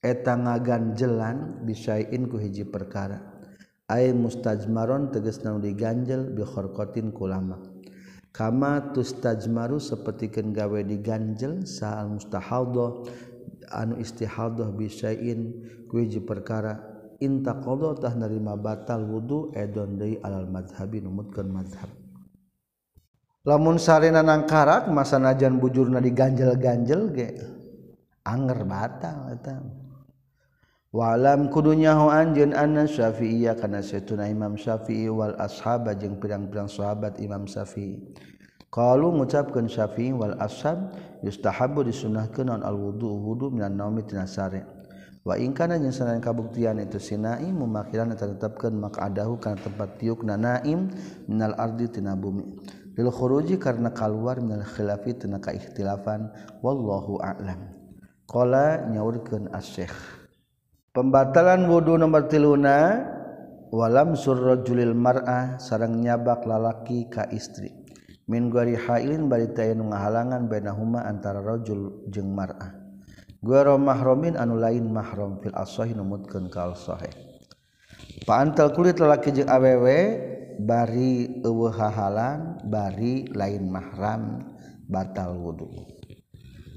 eta 0.06 0.38
ngaganjelan 0.38 1.66
bisain 1.66 2.30
ku 2.30 2.38
hiji 2.38 2.70
perkara. 2.70 3.18
Ay 3.90 4.14
mustajmaron 4.14 5.10
teges 5.10 5.42
na 5.42 5.58
diganjel 5.58 6.30
bihorkotin 6.34 7.10
kulama 7.10 7.76
kama 8.36 8.92
tustajmaru 8.92 9.80
seperti 9.80 10.28
gawe 10.28 10.84
diganjel 10.84 11.64
saal 11.64 12.20
mustahaddoh 12.20 13.08
anu 13.72 13.96
istihaddoh 14.04 14.76
bisain 14.76 15.56
ku 15.88 16.04
hiji 16.04 16.20
perkara. 16.20 16.92
Inta 17.24 17.56
qadha 17.64 17.96
tah 17.96 18.12
narima 18.12 18.60
batal 18.60 19.08
wudu 19.08 19.56
edon 19.56 19.96
deui 19.96 20.20
alal 20.20 20.52
madhhabi 20.52 21.00
numutkeun 21.00 21.48
madhab. 21.48 21.88
Lamun 23.48 23.80
sarena 23.80 24.20
nangkarak 24.20 24.92
masa 24.92 25.16
najan 25.16 25.56
bujurna 25.56 26.04
diganjel-ganjel 26.04 27.02
ge 27.16 27.40
anger 28.28 28.68
batal 28.68 29.32
eta. 29.32 29.85
walam 30.96 31.52
kudunya 31.52 31.92
ho 31.92 32.08
anjeun 32.08 32.56
anna 32.56 32.88
syafi'iyya 32.88 33.60
kana 33.60 33.84
setuna 33.84 34.32
imam 34.32 34.56
syafi'i 34.56 35.12
wal 35.12 35.36
ashab 35.36 35.92
jeung 36.00 36.16
pirang-pirang 36.24 36.72
sahabat 36.72 37.20
imam 37.20 37.44
syafi'i. 37.44 38.00
Qalu 38.72 39.12
ngucapkeun 39.20 39.68
syafi'i 39.68 40.16
wal 40.16 40.40
ashab 40.40 40.96
yustahabbu 41.20 41.84
disunnahkeun 41.92 42.48
naon 42.48 42.64
al 42.64 42.80
wudu 42.80 43.12
wudu 43.12 43.52
minan 43.52 43.76
naumi 43.76 44.08
tina 44.08 44.24
sare. 44.24 44.64
Wa 45.28 45.36
in 45.36 45.52
kana 45.52 45.76
jeung 45.76 45.92
sanajan 45.92 46.24
kabuktian 46.24 46.80
itu 46.80 46.96
si 46.96 47.20
naim 47.20 47.60
mumakiran 47.60 48.16
eta 48.16 48.32
tetepkeun 48.32 48.80
maq'adahu 48.80 49.36
kana 49.44 49.60
tempat 49.60 50.00
tiukna 50.00 50.40
naim 50.40 50.88
minal 51.28 51.60
ardi 51.60 51.92
tina 51.92 52.16
bumi. 52.16 52.56
Lil 52.96 53.12
khuruji 53.12 53.60
karena 53.60 53.92
keluar 53.92 54.40
minal 54.40 54.64
khilafi 54.64 55.12
tina 55.20 55.44
kaikhtilafan 55.44 56.32
wallahu 56.64 57.20
a'lam. 57.20 57.68
Qala 58.32 58.88
nyaurkeun 58.88 59.52
asy-syekh 59.52 60.25
pembatalan 60.96 61.68
wudhu 61.68 62.00
nomor 62.00 62.32
tiluna 62.32 63.04
walam 63.76 64.16
surrajulil 64.16 64.96
mar'ah 64.96 65.60
sarang 65.60 66.00
nyabak 66.00 66.48
lalaki 66.48 67.12
ka 67.12 67.28
istri. 67.36 67.70
Min 68.26 68.50
gari 68.50 68.74
hailin 68.74 69.30
bari 69.30 69.54
teu 69.54 69.76
ngahalangan 69.76 70.50
bainahuma 70.50 71.06
antara 71.06 71.44
rajul 71.44 72.10
jeung 72.10 72.34
mar'ah. 72.34 72.74
Garo 73.46 73.78
mahramin 73.78 74.34
anu 74.34 74.58
lain 74.58 74.90
mahram 74.90 75.38
fil 75.38 75.54
ashahi 75.54 75.94
numutkeun 75.94 76.50
kal 76.50 76.74
sahih 76.74 77.14
paantal 78.26 78.74
kulit 78.74 78.98
lalaki 78.98 79.30
jeung 79.30 79.46
awewe 79.46 80.18
bari 80.66 81.46
eueuh 81.46 81.70
hahalan 81.70 82.58
bari 82.66 83.30
lain 83.30 83.70
mahram 83.70 84.42
batal 84.90 85.38
wudu. 85.38 85.95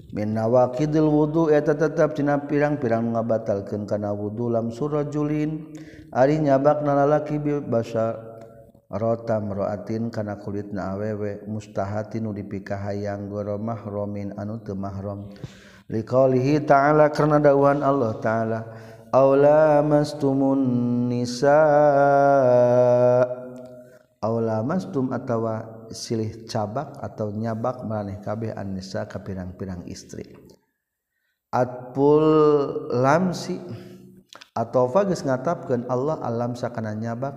Minawakidil 0.09 1.05
wudhu 1.05 1.53
eta 1.53 1.77
tetap 1.77 2.17
cina 2.17 2.41
pirang-pirang 2.49 3.13
ngabatalkeun 3.13 3.85
kana 3.85 4.17
wudhu 4.17 4.49
lam 4.49 4.73
surajulin 4.73 5.69
ari 6.17 6.41
nyabakna 6.41 7.05
lalaki 7.05 7.37
bi 7.37 7.61
basa 7.61 8.17
rota 8.89 9.37
meroatin 9.37 10.09
kana 10.09 10.41
kulit 10.41 10.73
na 10.73 10.97
awewe 10.97 11.45
mustahatin 11.45 12.25
nu 12.25 12.33
dipikahayang 12.33 13.29
goro 13.29 13.61
mahromin 13.61 14.33
anu 14.41 14.57
teu 14.65 14.73
mahram. 14.73 15.29
Liqaulihi 15.89 16.69
ta'ala 16.69 17.09
karena 17.09 17.41
dawuhan 17.41 17.81
Allah 17.81 18.13
ta'ala 18.21 18.61
Aula 19.09 19.81
mastumun 19.81 20.61
nisa 21.09 21.65
Aula 24.21 24.61
mastum 24.61 25.09
atawa 25.09 25.78
silih 25.93 26.45
cabak 26.49 26.99
atau 27.01 27.33
nyabak 27.33 27.85
meraneh 27.85 28.21
kabeh 28.21 28.53
an-nisa 28.55 29.07
ka 29.07 29.21
pirang-pirang 29.21 29.87
istri. 29.89 30.37
Atpul 31.49 32.25
lamsi 32.93 33.57
atau 34.53 34.91
fagus 34.93 35.25
ngatapkan 35.25 35.89
Allah 35.89 36.21
alam 36.21 36.53
sakana 36.53 36.93
nyabak 36.93 37.33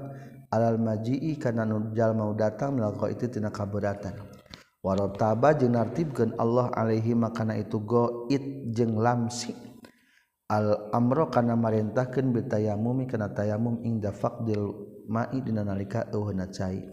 alal 0.52 0.76
maji'i 0.76 1.40
karena 1.40 1.64
nujal 1.64 2.12
mau 2.12 2.36
datang 2.36 2.76
melakukan 2.76 3.16
itu 3.16 3.32
tina 3.32 3.48
kaberatan 3.48 4.20
warotaba 4.82 5.56
jeung 5.56 5.78
nartibkeun 5.78 6.36
Allah 6.36 6.74
alaihi 6.76 7.16
makana 7.16 7.56
itu 7.56 7.80
goit 7.80 8.44
jeung 8.74 9.00
lamsi. 9.00 9.56
Al 10.52 10.92
amro 10.92 11.32
kana 11.32 11.56
marintahkeun 11.56 12.36
bitayamumi 12.36 13.08
kana 13.08 13.32
tayamum 13.32 13.80
inda 13.88 14.12
faqdil 14.12 14.76
ma'i 15.08 15.40
dina 15.40 15.64
nalika 15.64 16.12
euhna 16.12 16.52
cai. 16.52 16.92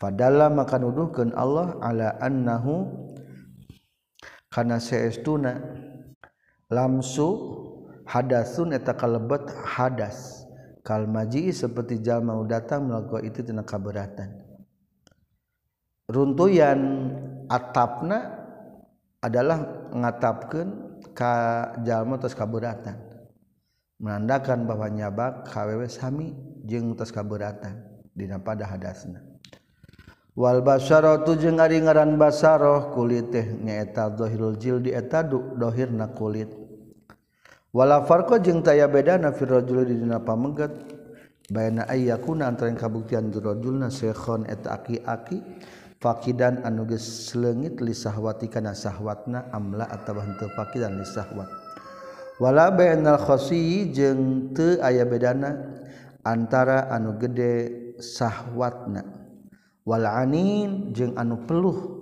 padahal 0.00 0.50
maka 0.50 0.78
nuduhkan 0.78 1.30
Allah 1.34 1.78
ala 1.82 2.18
annahu 2.18 2.90
karena 4.54 4.78
seestuna 4.78 5.58
lamsu 6.70 7.28
hadasun 8.06 8.76
eta 8.76 8.94
kalebet 8.94 9.50
hadas. 9.64 10.46
Kalmaji 10.84 11.48
seperti 11.48 12.04
jalma 12.04 12.36
datang 12.44 12.84
melakukan 12.84 13.24
itu 13.24 13.40
tina 13.40 13.64
kaberatan. 13.64 14.36
Runtuyan 16.04 17.08
atapna 17.48 18.44
adalah 19.24 19.88
ngatapkan 19.96 21.00
ka 21.16 21.32
jalma 21.80 22.20
atas 22.20 22.36
kaberatan. 22.36 23.00
Menandakan 23.96 24.68
bahwa 24.68 24.92
nyabak 24.92 25.48
kwew 25.48 25.88
sami 25.88 26.36
jeung 26.68 26.92
atas 26.92 27.08
kaberatan 27.08 27.80
dina 28.12 28.36
pada 28.36 28.68
hadasna. 28.68 29.33
Wal 30.34 30.66
basaratu 30.66 31.38
jeung 31.38 31.62
ari 31.62 31.78
ngaran 31.78 32.18
basaroh 32.18 32.90
kulit 32.90 33.30
teh 33.30 33.54
nyaeta 33.54 34.10
dhahirul 34.10 34.58
jildi 34.58 34.90
eta 34.90 35.22
dhahirna 35.30 36.10
kulit. 36.10 36.50
Wala 37.70 38.02
farqa 38.02 38.42
jeung 38.42 38.58
taya 38.58 38.90
bedana 38.90 39.30
fi 39.30 39.46
rajul 39.46 39.86
di 39.86 39.94
dina 39.94 40.18
pamengget 40.18 40.74
bayana 41.54 41.86
ayyakuna 41.86 42.50
antara 42.50 42.74
kabuktian 42.74 43.30
rajulna 43.30 43.94
syekhon 43.94 44.42
eta 44.50 44.74
aki-aki 44.74 45.38
fakidan 46.02 46.66
anu 46.66 46.82
geus 46.90 47.30
leungit 47.38 47.78
li 47.78 47.94
sahwati 47.94 48.50
kana 48.50 48.74
sahwatna 48.74 49.54
amla 49.54 49.86
atawa 49.86 50.26
henteu 50.26 50.50
fakidan 50.58 50.98
li 50.98 51.06
sahwat. 51.06 51.46
Wala 52.42 52.74
bainal 52.74 53.22
khasi 53.22 53.86
jeung 53.94 54.50
teu 54.50 54.82
aya 54.82 55.06
bedana 55.06 55.78
antara 56.26 56.90
anu 56.90 57.14
gede 57.22 57.70
sahwatna. 58.02 59.23
walanin 59.84 60.90
jeung 60.96 61.12
anu 61.14 61.44
peluh. 61.44 61.94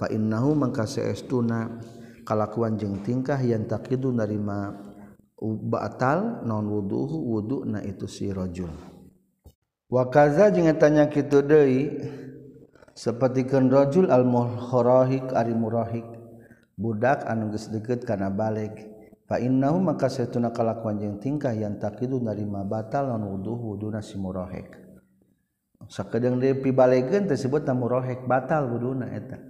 Painnahu 0.00 0.56
mangkaseestuna 0.56 1.76
kalakuan 2.24 2.80
jeung 2.80 3.04
tingkah 3.04 3.36
yang 3.44 3.68
takidu 3.68 4.08
narima 4.08 4.72
batal 5.40 6.40
non 6.48 6.64
wudhu 6.72 7.20
wudhu 7.20 7.68
na 7.68 7.84
itu 7.84 8.08
sirojul 8.08 8.72
wakaza 9.92 10.48
jeung 10.56 10.72
tanya 10.80 11.12
kitu 11.12 11.44
deui 11.44 12.00
sapertikeun 12.96 13.68
rajul 13.68 14.08
al 14.08 14.24
muhorahik 14.24 15.36
ari 15.36 15.52
murahik 15.52 16.08
budak 16.80 17.28
anu 17.28 17.52
geus 17.52 17.68
deukeut 17.68 18.08
kana 18.08 18.32
balik. 18.32 18.88
Fa 19.28 19.36
innahu 19.36 19.84
maka 19.84 20.08
satuna 20.08 20.48
kalakuan 20.56 20.96
jeung 20.96 21.20
tingkah 21.20 21.52
yang 21.52 21.76
takidu 21.76 22.24
narima 22.24 22.64
batal 22.64 23.04
non 23.04 23.36
wudhu 23.36 23.76
wuduna 23.76 24.00
si 24.00 24.16
murahik 24.16 24.80
sakajeng 25.90 26.38
dipibalekeun 26.38 27.26
disebut 27.26 27.66
murohek 27.74 28.22
batal 28.30 28.70
wuduna 28.70 29.10
eta. 29.10 29.42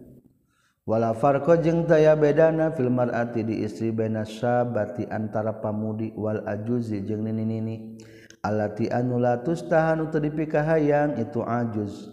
Wala 0.88 1.12
farqa 1.12 1.61
jeung 1.61 1.85
taya 1.85 2.16
bedana 2.16 2.72
fil 2.72 2.88
mar'ati 2.88 3.44
di 3.44 3.62
istri 3.62 3.92
baina 3.92 4.24
syabati 4.24 5.05
antara 5.07 5.61
pamudi 5.61 6.11
wal 6.16 6.40
ajuzi 6.48 7.05
jeung 7.05 7.22
nini-nini. 7.29 8.00
Allati 8.40 8.88
anu 8.88 9.20
la 9.20 9.37
tustahanu 9.44 10.09
teu 10.09 10.24
dipikahayang 10.24 11.20
itu 11.20 11.44
ajuz. 11.44 12.09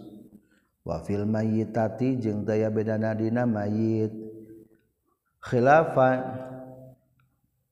Wa 0.84 1.00
fil 1.00 1.24
mayyitati 1.24 2.20
jeung 2.20 2.44
taya 2.44 2.68
bedana 2.68 3.16
dina 3.16 3.48
mayit 3.48 4.12
khilafan 5.40 6.44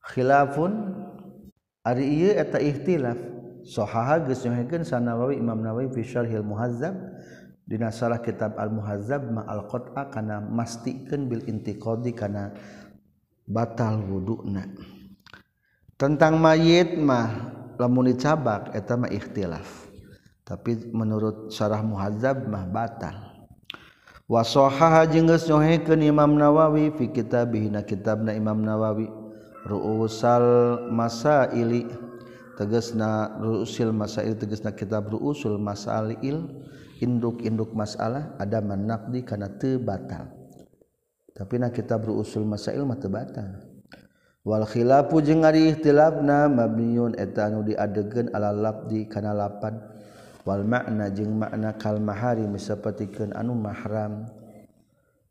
khilafun 0.01 0.73
ari 1.85 2.07
ieu 2.09 2.33
eta 2.33 2.57
ikhtilaf 2.59 3.36
sohaha 3.67 4.23
gesken 4.31 4.87
sanawawi 4.87 5.43
Imam 5.43 5.59
Nawawi 5.59 5.91
Fishal 5.91 6.31
Hil 6.31 6.47
Muhazzab 6.47 6.95
Dina 7.67 7.91
salah 7.91 8.23
kitab 8.23 8.55
al-muhazzab 8.55 9.27
ma 9.27 9.43
al-qot'a 9.43 10.07
kana 10.07 10.39
mastikeun 10.39 11.27
bil 11.27 11.43
intiqadi 11.51 12.15
kana 12.15 12.55
batal 13.43 14.07
wuduna. 14.07 14.63
Tentang 15.99 16.39
mayit 16.39 16.95
mah 16.95 17.27
lamun 17.75 18.15
dicabak 18.15 18.71
eta 18.71 18.95
mah 18.95 19.11
ikhtilaf. 19.11 19.67
Tapi 20.47 20.95
menurut 20.95 21.51
syarah 21.51 21.83
muhazzab 21.83 22.47
mah 22.47 22.71
batal. 22.71 23.35
Wa 24.31 24.47
sahaha 24.47 25.03
jeung 25.11 25.27
geus 25.27 25.51
nyohikeun 25.51 26.07
Imam 26.07 26.39
Nawawi 26.39 26.95
fi 26.95 27.11
kitabih 27.11 27.75
na 27.75 27.83
kitabna 27.83 28.31
Imam 28.31 28.63
Nawawi 28.63 29.11
ru'usal 29.67 30.87
masaili 30.95 31.91
tegesna 32.57 33.37
ruusil 33.39 33.93
masail 33.93 34.35
tegesna 34.35 34.73
kitab 34.73 35.13
rusul 35.13 35.61
masail 35.61 36.17
induk-induk 36.99 37.77
masalah 37.77 38.33
ada 38.41 38.65
manakdi 38.65 39.21
karena 39.21 39.53
tebatal. 39.53 40.33
tapi 41.37 41.61
na 41.61 41.69
kitab 41.69 42.09
rusul 42.09 42.49
masail 42.49 42.89
mah 42.89 42.97
tebatal. 42.97 43.61
wal 44.47 44.65
khilafu 44.65 45.21
jeung 45.21 45.45
ari 45.45 45.75
ikhtilafna 45.75 46.49
mabniun 46.49 47.19
eta 47.21 47.53
anu 47.53 47.67
diadegeun 47.67 48.33
ala 48.33 48.55
lafdi 48.55 49.05
kana 49.11 49.35
lapan 49.35 49.77
wal 50.47 50.63
makna 50.63 51.11
jeung 51.11 51.35
makna 51.35 51.75
kal 51.75 51.99
maharim 51.99 52.55
sapertikeun 52.55 53.35
anu 53.35 53.59
mahram 53.59 54.31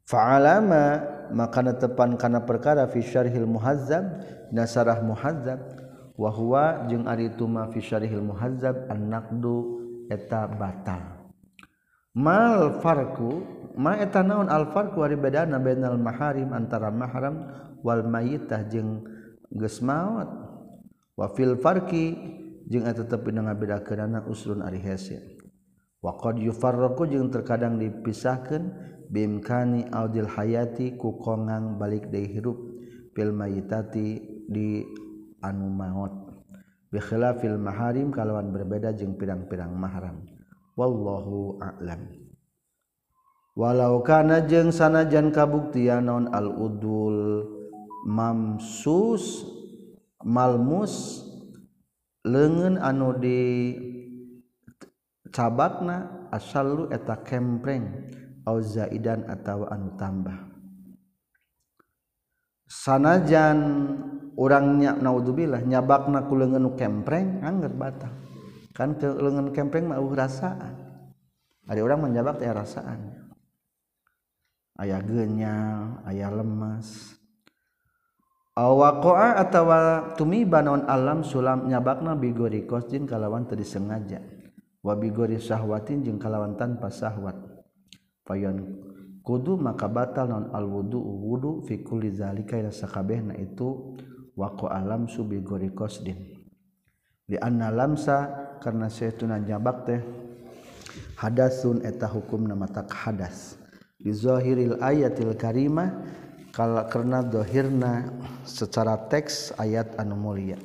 fa'alama 0.03 1.01
maka 1.31 1.63
tepan 1.79 2.19
kana 2.19 2.43
perkara 2.43 2.85
fi 2.91 2.99
syarhil 2.99 3.47
muhazzab 3.47 4.03
nasarah 4.51 4.99
muhazzab 4.99 5.84
wahwa 6.15 6.87
jeung 6.87 7.07
arituma 7.07 7.71
fi 7.71 7.79
syarihil 7.83 8.23
muhazzab 8.23 8.87
an-naqdu 8.87 9.55
eta 10.11 10.47
batal. 10.47 11.31
Mal 12.15 12.79
farku 12.79 13.43
ma 13.75 13.99
eta 13.99 14.23
naon 14.23 14.47
al 14.47 14.71
farku 14.71 15.03
ari 15.03 15.19
bedana 15.19 15.59
bainal 15.59 15.99
maharim 15.99 16.55
antara 16.55 16.87
mahram 16.87 17.51
wal 17.83 18.07
mayitah 18.07 18.63
jeung 18.71 19.03
geus 19.51 19.83
maot. 19.83 20.31
Wa 21.15 21.31
fil 21.35 21.59
farki 21.59 22.15
jeung 22.71 22.87
eta 22.87 23.03
tepi 23.03 23.35
ngabedakeunana 23.35 24.23
usrun 24.31 24.63
ari 24.63 24.79
hese. 24.79 25.19
Wa 25.99 26.15
qad 26.15 26.39
yufarraqu 26.39 27.11
jeung 27.11 27.27
terkadang 27.27 27.75
dipisahkeun 27.81 28.63
bimkani 29.11 29.91
audil 29.91 30.29
hayati 30.31 30.95
ku 30.95 31.19
kongang 31.19 31.75
balik 31.75 32.07
deui 32.09 32.31
hirup 32.31 32.57
fil 33.11 33.35
mayitati 33.35 34.21
di 34.47 34.85
anu 35.45 35.69
maut 35.69 36.25
bikhilafil 36.89 37.61
maharim 37.61 38.09
kalawan 38.09 38.49
berbeda 38.49 38.97
jeung 38.97 39.13
pirang-pirang 39.13 39.69
mahram. 39.69 40.25
Wallahu 40.73 41.61
a'lam. 41.61 42.11
Walau 43.55 44.03
kana 44.03 44.43
jeung 44.43 44.73
sanajan 44.73 45.31
kabuktian 45.31 46.11
non 46.11 46.27
al 46.33 46.51
udul 46.51 47.47
mamsus 48.03 49.47
malmus 50.25 51.23
lengan 52.27 52.75
anu 52.81 53.15
di 53.15 53.39
cabakna 55.31 56.27
asallu 56.35 56.91
eta 56.91 57.23
kempreng 57.23 58.11
au 58.43 58.59
zaidan 58.59 59.23
atawa 59.31 59.71
anu 59.71 59.95
tambah. 59.95 60.51
Sanajan 62.67 63.59
orangnya 64.35 64.95
naudzubillah 64.95 65.63
nyabakna 65.63 66.27
ku 66.27 66.35
leungeun 66.35 66.75
kempreng 66.75 67.41
anger 67.43 67.71
batal 67.71 68.13
kan 68.75 68.99
ke 68.99 69.07
leungeun 69.07 69.55
kempreng 69.55 69.87
mah 69.87 69.99
rasaan. 69.99 70.75
Ada 71.65 71.81
orang 71.81 72.11
menyabak 72.11 72.37
teh 72.37 72.51
rasaan. 72.51 73.25
Ayah 74.75 75.01
genyal 75.01 76.03
ayah 76.11 76.29
lemas 76.35 77.15
awaqa'a 78.55 79.39
atawa 79.39 80.11
tumiba 80.19 80.59
naon 80.59 80.83
alam 80.87 81.23
sulam 81.23 81.67
nyabakna 81.71 82.15
bigori 82.15 82.67
kosjin 82.67 83.07
kalawan 83.07 83.47
teu 83.47 83.55
disengaja. 83.59 84.19
Wa 84.83 84.93
bigori 84.99 85.39
syahwatin 85.39 86.03
jeung 86.03 86.19
kalawan 86.19 86.59
tanpa 86.59 86.91
syahwat. 86.91 87.35
Fayon 88.27 88.83
kudu 89.25 89.57
maka 89.57 89.89
batal 89.89 90.29
non 90.29 90.45
al 90.53 90.67
wudu 90.69 91.01
wudu 91.01 91.65
fi 91.65 91.81
kulli 91.81 92.13
zalika 92.13 92.59
ila 92.59 92.69
sakabehna 92.69 93.33
itu 93.39 93.97
wako 94.35 94.67
alam 94.67 95.07
subi 95.07 95.39
gori 95.39 95.71
kosdin. 95.71 96.45
Di 97.25 97.41
anna 97.41 97.73
lamsa 97.73 98.29
karena 98.61 98.85
saytuna 98.85 99.41
jabak 99.41 99.87
teh 99.89 100.01
hadasun 101.17 101.81
eta 101.81 102.05
hukum 102.05 102.45
nama 102.45 102.69
tak 102.69 102.93
hadas. 102.93 103.57
Di 103.97 104.13
zahiril 104.13 104.77
ayatil 104.77 105.33
karimah 105.33 105.89
kala 106.53 106.85
karena 106.85 107.25
dohirna 107.25 108.13
secara 108.45 109.09
teks 109.09 109.55
ayat 109.57 109.97
anu 109.97 110.13
mulia. 110.13 110.59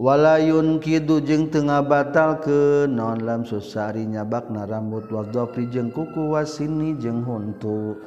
Walayun 0.00 0.80
kidu 0.80 1.20
jeng 1.20 1.52
tengah 1.52 1.84
batal 1.84 2.40
ke 2.40 2.88
non 2.88 3.20
lam 3.20 3.44
susari 3.44 4.08
nyabakna 4.08 4.64
rambut 4.64 5.08
wadopri 5.12 5.68
jeng 5.68 5.92
kuku 5.92 6.32
wasini 6.32 6.96
jeng 6.96 7.20
huntu. 7.20 8.00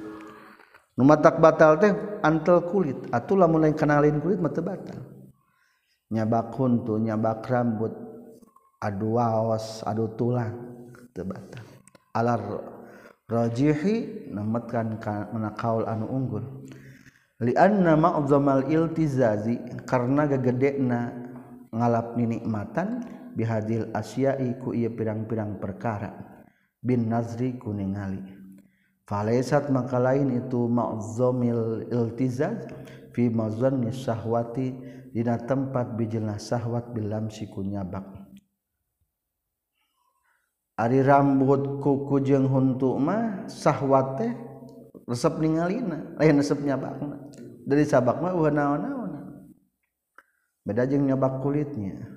tak 0.98 1.42
batal 1.42 1.82
teh 1.82 1.92
antel 2.22 2.70
kulit. 2.70 3.10
Atau 3.10 3.34
lamun 3.34 3.66
lain 3.66 3.74
kenalin 3.74 4.22
kulit 4.22 4.38
mata 4.38 4.62
batal. 4.62 5.02
Nyabak 6.14 6.54
huntu 6.54 7.02
nyabak 7.02 7.46
rambut. 7.50 7.94
Adu 8.84 9.18
waos 9.18 9.82
adu 9.88 10.12
tulang 10.14 10.54
teu 11.16 11.26
batal. 11.26 11.66
Alar 12.14 12.42
rajihi 13.26 14.30
namatkan 14.30 15.02
kana 15.02 15.56
kaul 15.58 15.88
anu 15.90 16.06
unggul. 16.12 16.46
Li 17.42 17.58
anna 17.58 17.98
ma'dzamal 17.98 18.70
iltizazi 18.70 19.58
karena 19.90 20.30
gegedena 20.30 21.10
ngalap 21.74 22.14
nikmatan 22.14 23.02
bihadil 23.34 23.90
asyai 23.98 24.62
ku 24.62 24.78
ieu 24.78 24.94
pirang-pirang 24.94 25.58
perkara. 25.58 26.14
Bin 26.84 27.08
nazri 27.08 27.56
kuningali 27.56 28.20
falaisat 29.04 29.68
maka 29.70 30.00
lain 30.00 30.32
itu 30.40 30.68
ma'zamil 30.68 31.88
iltizaz 31.92 32.68
fi 33.12 33.28
mazanni 33.28 33.92
syahwati 33.92 34.74
dina 35.14 35.38
tempat 35.38 35.94
bijilna 36.00 36.40
syahwat 36.40 36.92
bilam 36.96 37.28
siku 37.30 37.62
nyabak 37.62 38.24
Ari 40.74 41.06
rambut 41.06 41.86
kuku 41.86 42.26
jeung 42.26 42.50
huntu 42.50 42.98
mah 42.98 43.46
sahwat 43.46 44.18
teh 44.18 44.34
resep 45.06 45.38
ningalina 45.38 46.18
lain 46.18 46.42
resep 46.42 46.58
nyabakna. 46.66 47.30
Dari 47.64 47.86
sabak 47.86 48.18
mah 48.18 48.34
ulah 48.34 48.50
naon-naon. 48.50 49.14
Beda 50.66 50.90
jeung 50.90 51.06
nyabak 51.06 51.46
kulitnya. 51.46 52.10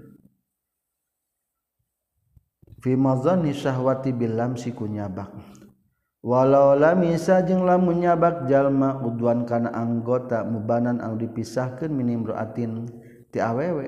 Fi 2.81 2.97
mazanni 2.97 3.53
syahwati 3.53 4.17
bilam 4.17 4.57
siku 4.57 4.89
nyabak 4.89 5.37
walau 6.27 6.75
lamisa 6.75 7.39
jeung 7.47 7.63
lamun 7.63 8.03
nyabak 8.03 8.51
jalma 8.51 8.99
udwan 8.99 9.47
kana 9.47 9.71
anggota 9.71 10.43
mubanan 10.43 10.99
anu 10.99 11.23
dipisahkeun 11.23 11.95
min 11.95 12.11
imraatin 12.11 12.91
ti 13.31 13.39
awewe. 13.39 13.87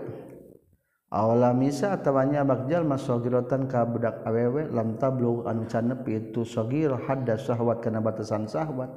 Aw 1.11 1.35
lamisa 1.35 1.99
atawa 1.99 2.23
nyabak 2.23 2.71
jalma 2.71 2.95
sagiratan 2.95 3.67
ka 3.67 3.83
budak 3.83 4.23
awewe 4.23 4.71
lam 4.71 4.95
tablu 5.03 5.43
anu 5.51 5.67
can 5.67 5.91
nepi 5.91 6.31
itu 6.31 6.47
sagir 6.47 6.95
hadda 6.95 7.35
syahwat 7.35 7.83
kana 7.83 7.99
batasan 7.99 8.47
syahwat 8.47 8.93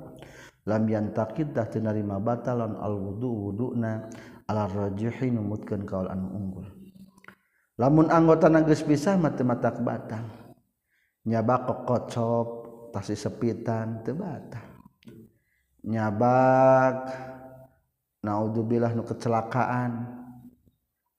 lam 0.70 0.86
yantakid 0.86 1.58
dah 1.58 1.66
teu 1.66 1.82
narima 1.82 2.22
batalan 2.22 2.78
al 2.78 2.94
wudu 2.94 3.50
wuduna 3.50 4.06
ala 4.46 4.70
rajihi 4.70 5.34
numutkeun 5.34 5.90
kaul 5.90 6.06
anu 6.14 6.30
unggul. 6.30 6.68
Lamun 7.82 8.14
anggota 8.14 8.54
geus 8.62 8.86
pisah 8.86 9.18
mata 9.18 9.42
matak 9.42 9.82
batang. 9.82 10.30
Nyabak 11.26 11.66
kokocop 11.66 12.61
pasti 12.92 13.16
sepitan 13.16 14.04
tebata 14.04 14.72
nyabak 15.86 17.10
naudzubillah 18.22 18.94
nu 18.94 19.04
kecelakaan. 19.06 20.22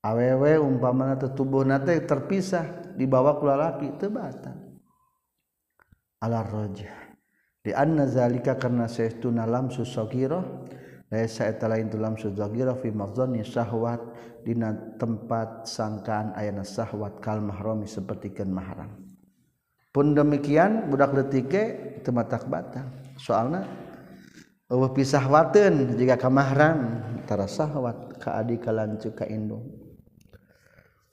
Awewe 0.03 0.59
umpamana 0.59 1.15
tubuh 1.15 1.63
nate 1.63 1.95
terpisah 2.03 2.91
di 2.99 3.07
bawah 3.07 3.39
kulalaki 3.39 3.87
tebata 3.95 4.51
ala 6.19 6.43
roja 6.43 6.91
di 7.63 7.71
anna 7.71 8.03
zalika 8.03 8.59
karena 8.59 8.91
sahtuna 8.91 9.47
lamsu 9.47 9.87
sagirah 9.87 10.43
laisa 11.07 11.47
eta 11.47 11.71
lain 11.71 11.87
tu 11.87 11.95
lamsu 11.95 12.35
sagirah 12.35 12.75
fi 12.83 12.91
maghzani 12.91 13.47
syahwat 13.47 14.03
dina 14.43 14.75
tempat 14.99 15.71
sangkaan 15.71 16.35
ayana 16.35 16.67
syahwat 16.67 17.23
kal 17.23 17.39
mahrami 17.39 17.87
sapertikeun 17.87 18.51
mahram. 18.51 19.02
pun 19.93 20.17
demikian 20.17 20.89
budak 20.89 21.13
letike 21.13 21.95
itu 22.01 22.09
matak 22.09 22.49
batal. 22.49 22.89
Soalnya 23.21 23.69
uh, 24.73 24.89
pisah 24.89 25.23
waten 25.29 25.93
jika 25.95 26.17
kamahram 26.17 27.05
antara 27.21 27.45
sahwat 27.45 28.17
ka 28.17 28.41
adi 28.41 28.57
kalancu 28.57 29.13
ka 29.13 29.29
indung 29.29 29.69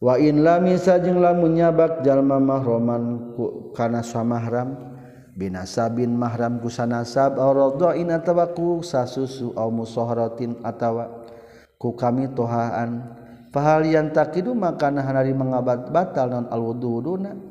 wa 0.01 0.17
in 0.17 0.41
lam 0.41 0.65
jeung 0.81 1.21
lamun 1.21 1.61
nyabak 1.61 2.01
jalma 2.01 2.41
mahroman 2.41 3.37
ku 3.37 3.69
kana 3.77 4.01
samahram 4.01 4.97
binasabin 5.37 6.17
mahram 6.17 6.57
ku 6.59 6.73
sanasab 6.73 7.37
aw 7.37 7.53
radha'in 7.53 8.09
atawa 8.09 8.49
ku 8.57 8.81
sasusu 8.81 9.53
aw 9.61 9.69
musahratin 9.69 10.57
atawa 10.65 11.29
ku 11.77 11.93
kami 11.93 12.33
tohaan. 12.33 13.21
Fahal 13.51 13.83
yang 13.83 14.15
takidu 14.15 14.55
maka 14.55 14.95
nahari 14.95 15.35
mengabat 15.35 15.91
batal 15.91 16.31
non 16.31 16.47
alwududuna 16.55 17.50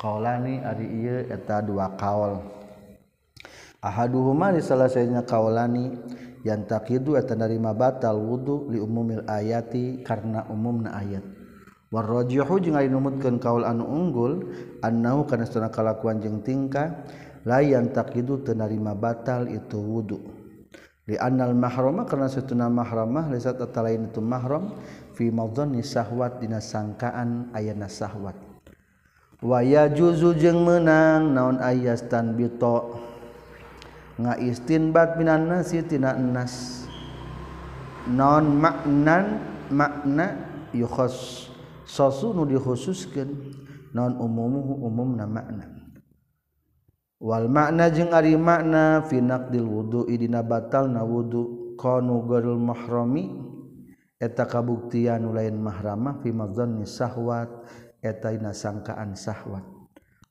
kaolani 0.00 0.64
ari 0.64 0.88
ieu 0.88 1.28
eta 1.28 1.60
dua 1.60 1.92
kaol 2.00 2.40
ahaduhuma 3.84 4.56
di 4.56 4.64
salah 4.64 4.88
sayanya 4.88 5.28
kaolani 5.28 5.92
yang 6.40 6.64
takidu 6.64 7.20
eta 7.20 7.36
narima 7.36 7.76
batal 7.76 8.16
wudu 8.16 8.72
li 8.72 8.80
umumil 8.80 9.28
ayati 9.28 10.00
karena 10.00 10.48
umumna 10.48 10.96
ayat. 10.96 11.24
Warrajihu 11.90 12.62
jeung 12.62 12.78
ari 12.78 12.86
numutkeun 12.86 13.42
kaol 13.42 13.66
anu 13.66 13.82
unggul 13.82 14.48
annahu 14.80 15.26
kana 15.26 15.44
sana 15.44 15.68
kalakuan 15.74 16.22
jeung 16.22 16.40
tingkah 16.40 17.02
la 17.42 17.60
yang 17.60 17.90
takidu 17.90 18.40
teu 18.46 18.54
narima 18.54 18.94
batal 18.94 19.50
itu 19.50 19.76
wudu. 19.76 20.22
Li 21.10 21.18
annal 21.18 21.52
mahrama 21.58 22.06
karena 22.06 22.30
satuna 22.30 22.70
mahramah 22.70 23.26
lisat 23.34 23.58
eta 23.58 23.82
lain 23.82 24.06
itu 24.06 24.22
mahram 24.22 24.78
fi 25.18 25.28
madzanni 25.34 25.82
sahwat 25.82 26.38
dina 26.38 26.62
sangkaan 26.62 27.50
ayana 27.50 27.90
sahwat. 27.90 28.49
waya 29.40 29.88
juzu 29.88 30.36
jeng 30.36 30.64
menang 30.64 31.32
naon 31.32 31.58
ayastan 31.60 32.36
bito? 32.36 33.00
Nga 34.20 34.36
ngaistinbat 34.36 35.16
minan 35.16 35.48
nasi 35.48 35.80
tina 35.80 36.12
enas. 36.12 36.84
Non 38.04 38.52
maknan 38.52 39.40
makna 39.72 40.36
yukhos 40.76 41.48
sosu 41.88 42.36
nu 42.36 42.44
dikhususkeun. 42.44 43.32
Non 43.96 44.20
umumuhu 44.20 44.86
umum 44.86 45.16
na 45.16 45.24
makna. 45.24 45.66
Wal 47.16 47.48
makna 47.48 47.88
jeung 47.88 48.12
ari 48.12 48.36
makna 48.36 49.04
fi 49.08 49.24
naqdil 49.24 49.66
idina 50.12 50.44
batal 50.44 50.88
na 50.88 51.00
wudu. 51.00 51.74
Qanu 51.80 52.28
garul 52.28 52.60
mahrami 52.60 53.32
eta 54.20 54.44
kabuktian 54.44 55.32
lain 55.32 55.56
mahramah 55.56 56.20
fi 56.20 56.28
madzanni 56.28 56.84
sahwat. 56.84 57.48
etaina 58.00 58.52
sangkaan 58.52 59.16
syahwat 59.16 59.64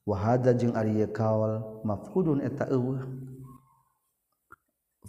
wahada 0.05 0.53
jeung 0.57 0.74
ari 0.74 1.05
kaol 1.09 1.82
mafhudun 1.86 2.41
eta 2.41 2.70
eueuh. 2.70 3.01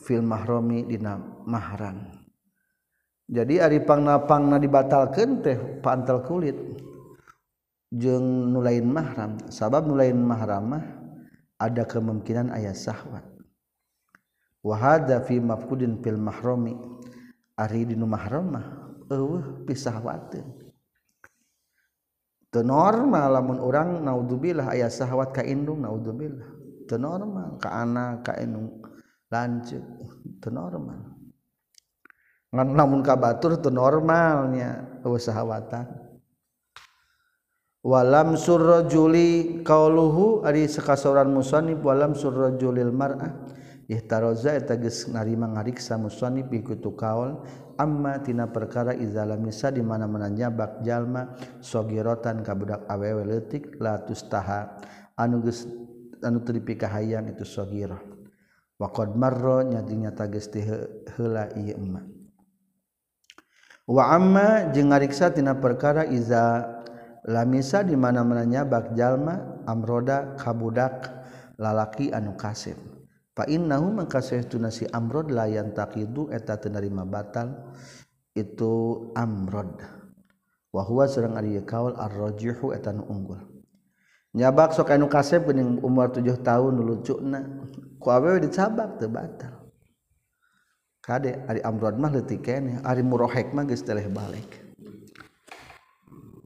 Fil 0.00 0.24
mahrami 0.24 0.88
dina 0.88 1.20
mahram 1.44 2.08
jadi 3.28 3.68
ari 3.68 3.84
pangnapangna 3.84 4.56
dibatalkeun 4.56 5.44
teh 5.44 5.58
pantal 5.84 6.24
kulit. 6.24 6.56
Jeung 7.90 8.54
nu 8.54 8.62
lain 8.62 8.86
mahram 8.86 9.50
sabab 9.50 9.82
nu 9.82 9.98
lain 9.98 10.22
mahram 10.22 10.62
mah 10.62 10.84
ada 11.58 11.82
kemungkinan 11.82 12.54
aya 12.54 12.70
syahwat 12.70 13.26
wahada 14.62 15.18
fi 15.26 15.42
mafhudin 15.42 15.98
fil 15.98 16.14
mahrami 16.14 16.78
ari 17.58 17.90
dinu 17.90 18.06
mahram 18.06 18.46
mah 18.54 18.66
eueuh 19.10 19.66
pisahwateun 19.66 20.59
normal 22.58 23.38
lamun 23.38 23.58
urang 23.62 24.02
naudzubillah 24.02 24.74
aya 24.74 24.90
sahwat 24.90 25.30
ka 25.30 25.46
indung 25.46 25.86
naudzubillah. 25.86 26.50
Teu 26.90 26.98
normal 26.98 27.62
ka 27.62 27.70
anak 27.70 28.26
ka 28.26 28.34
indung 28.42 28.82
lanceuk. 29.30 29.86
Teu 30.42 30.50
normal. 30.50 31.14
Ngan 32.50 32.68
lamun 32.74 33.06
ka 33.06 33.14
batur 33.14 33.62
teu 33.62 33.70
normalnya 33.70 34.98
usahawatan 35.06 36.10
walam 37.80 38.36
surrajuli 38.36 39.62
qauluhu 39.64 40.44
ari 40.44 40.68
sakasoran 40.68 41.32
musannif 41.32 41.80
walam 41.80 42.12
surrajulil 42.12 42.92
mar'ah 42.92 43.32
ihtaraza 43.88 44.52
eta 44.52 44.76
geus 44.76 45.08
narima 45.08 45.48
ngariksa 45.48 45.96
musannif 45.96 46.52
ikutu 46.52 46.92
kaul 46.92 47.40
amma 47.80 48.20
tina 48.20 48.44
perkara 48.52 48.92
izalamisa 48.92 49.72
di 49.72 49.80
mana 49.80 50.04
menanjabak 50.04 50.84
jalma 50.84 51.32
sogirotan 51.64 52.44
kabudak 52.44 52.84
awewe 52.92 53.24
letik 53.24 53.80
latus 53.80 54.28
taha 54.28 54.76
anu 55.16 55.40
geus 55.40 55.64
anu 56.20 56.44
teu 56.44 56.60
dipikahayan 56.60 57.32
itu 57.32 57.48
sogira 57.48 57.96
wa 58.76 58.88
qad 58.92 59.16
marra 59.16 59.64
nyadinya 59.64 60.12
tages 60.12 60.52
heula 61.16 61.48
ieu 61.56 61.76
emma. 61.76 62.04
Wa 63.90 64.14
amma 64.14 64.70
jeung 64.70 64.94
ngariksa 64.94 65.34
tina 65.34 65.58
perkara 65.58 66.06
iza 66.06 66.62
lamisa 67.26 67.82
di 67.82 67.98
mana 67.98 68.22
menanjabak 68.22 68.94
jalma 68.94 69.64
amroda 69.66 70.38
kabudak 70.38 71.10
lalaki 71.58 72.14
anu 72.14 72.38
kasib 72.38 72.89
Fainnahu 73.40 73.96
maka 73.96 74.20
sayahtuna 74.20 74.68
si 74.68 74.84
amrod 74.92 75.32
layan 75.32 75.72
yantaqidu 75.72 76.28
eta 76.28 76.60
teu 76.60 76.68
narima 76.68 77.08
batal 77.08 77.72
itu 78.36 79.08
amrod. 79.16 79.80
Wa 80.68 80.84
huwa 80.84 81.08
sareng 81.08 81.40
ari 81.40 81.56
kaul 81.64 81.96
ar-rajihu 81.96 82.76
eta 82.76 82.92
nu 82.92 83.08
unggul. 83.08 83.40
Nyabak 84.36 84.76
sok 84.76 84.92
anu 84.92 85.08
kasep 85.08 85.48
geuning 85.48 85.80
umur 85.80 86.12
7 86.12 86.36
tahun 86.44 86.72
nu 86.76 86.84
lucuna 86.84 87.40
ku 87.96 88.12
awewe 88.12 88.44
dicabak 88.44 89.00
teu 89.00 89.08
batal. 89.08 89.72
Kade 91.00 91.40
ari 91.48 91.64
amrod 91.64 91.96
mah 91.96 92.12
leutik 92.12 92.44
keneh, 92.44 92.84
ari 92.84 93.00
murohek 93.00 93.56
mah 93.56 93.64
geus 93.64 93.80
teleh 93.80 94.04
balik. 94.12 94.68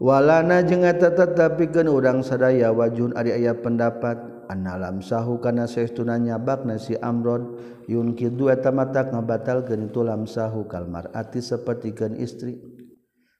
walana 0.04 0.60
je 0.62 0.76
tetap 0.78 1.32
tapi 1.32 1.70
urang 1.88 2.20
sadaya 2.20 2.70
wajun 2.70 3.16
Ari 3.16 3.40
aya 3.40 3.56
pendapat 3.56 4.33
an 4.48 4.68
alam 4.68 5.00
sahhu 5.00 5.40
kana 5.40 5.68
seunanya 5.68 6.36
bakna 6.40 6.76
si 6.80 6.94
amrod 6.98 7.56
yun 7.88 8.12
yunki 8.12 8.32
dua 8.32 8.56
tamata 8.60 9.08
ngabatalkan 9.08 9.88
itu 9.88 10.00
lam 10.00 10.24
sahhu 10.24 10.64
kalmar 10.68 11.08
ati 11.12 11.40
sepertikan 11.44 12.16
istri. 12.16 12.60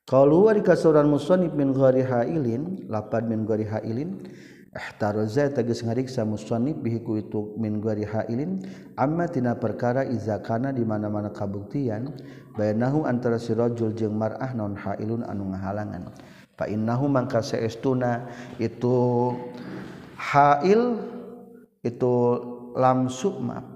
Kalau 0.05 0.53
wari 0.53 0.61
kasuran 0.61 1.09
musonib 1.09 1.57
min 1.57 1.73
gori 1.73 2.05
hailin 2.05 2.85
lapan 2.93 3.25
min 3.25 3.49
gori 3.49 3.65
hailin 3.65 4.21
ihtaroza 4.75 5.49
tegas 5.49 5.81
ngariksa 5.81 6.29
musonib 6.29 6.85
bihiku 6.85 7.17
itu 7.25 7.57
min 7.57 7.81
gori 7.81 8.05
hailin 8.05 8.61
amma 9.01 9.25
tina 9.25 9.57
perkara 9.57 10.05
izakana 10.05 10.77
di 10.77 10.85
mana 10.85 11.09
mana 11.09 11.33
kabuktian 11.33 12.13
bayanahu 12.53 13.09
antara 13.09 13.41
si 13.41 13.57
rojul 13.57 13.97
jeng 13.97 14.13
mar'ah 14.13 14.53
non 14.53 14.77
hailun 14.77 15.25
anu 15.25 15.57
ngahalangan. 15.57 16.13
Pak 16.55 16.71
Innahu 16.71 17.11
mangka 17.11 17.43
seestuna 17.43 18.31
itu 18.63 19.35
hail 20.19 21.01
itu 21.85 22.15
lamsu 22.75 23.31
maaf. 23.39 23.67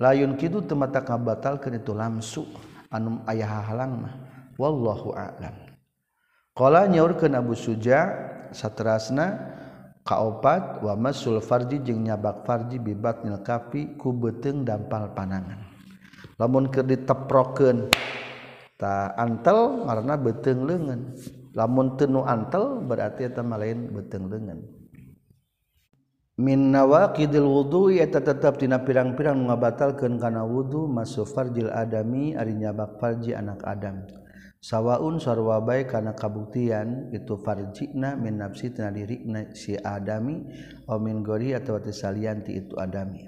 Layun 0.00 0.36
kidu 0.40 0.64
temata 0.64 1.04
kabatalkeun 1.04 1.76
itu 1.76 1.92
lamsu 1.92 2.48
anu 2.88 3.20
aya 3.28 3.44
halang 3.48 4.08
mah. 4.08 4.14
Wallahu 4.56 5.12
a'lam. 5.16 5.56
Qala 6.56 6.88
nyaurkeun 6.88 7.36
Abu 7.36 7.56
Suja 7.56 8.08
saterasna 8.52 9.56
kaopat 10.04 10.80
wa 10.84 10.96
masul 10.96 11.40
farji 11.40 11.80
jeung 11.80 12.04
nyabak 12.04 12.44
farji 12.44 12.80
bibat 12.80 13.24
nil 13.24 13.40
kapi 13.40 13.96
ku 14.00 14.12
beuteung 14.12 14.64
dampal 14.64 15.12
panangan. 15.12 15.68
Lamun 16.40 16.72
keur 16.72 16.88
diteprokeun 16.88 17.92
ta 18.80 19.12
antel 19.20 19.84
ngaranna 19.84 20.16
beuteung 20.16 20.64
leungeun 20.64 21.12
lamun 21.52 22.00
teu 22.00 22.08
nu 22.08 22.24
antel 22.24 22.80
berarti 22.80 23.28
eta 23.28 23.44
mah 23.44 23.60
lain 23.60 23.92
beuteung 23.92 24.32
leungeun 24.32 24.64
min 26.40 26.72
nawaqidil 26.72 27.44
wudu 27.44 27.92
eta 27.92 28.24
tetep 28.24 28.56
tina 28.56 28.80
pirang-pirang 28.80 29.36
nu 29.36 29.52
ngabatalkeun 29.52 30.16
kana 30.16 30.40
wudu 30.48 30.88
masuk 30.88 31.28
farjil 31.28 31.68
adami 31.68 32.32
ari 32.32 32.56
nyabak 32.56 32.96
farji 32.96 33.36
anak 33.36 33.60
adam. 33.68 34.08
Sawaun 34.60 35.20
sarwa 35.20 35.60
bae 35.60 35.84
kana 35.84 36.16
kabuktian 36.16 37.12
itu 37.12 37.36
farjina 37.44 38.16
min 38.16 38.40
nafsi 38.40 38.72
tina 38.72 38.88
diri 38.88 39.20
si 39.52 39.76
adami 39.76 40.48
aw 40.88 40.96
min 40.96 41.20
gori 41.20 41.52
atawa 41.52 41.84
ti 41.84 41.92
salianti 41.92 42.56
itu 42.56 42.72
adami. 42.80 43.20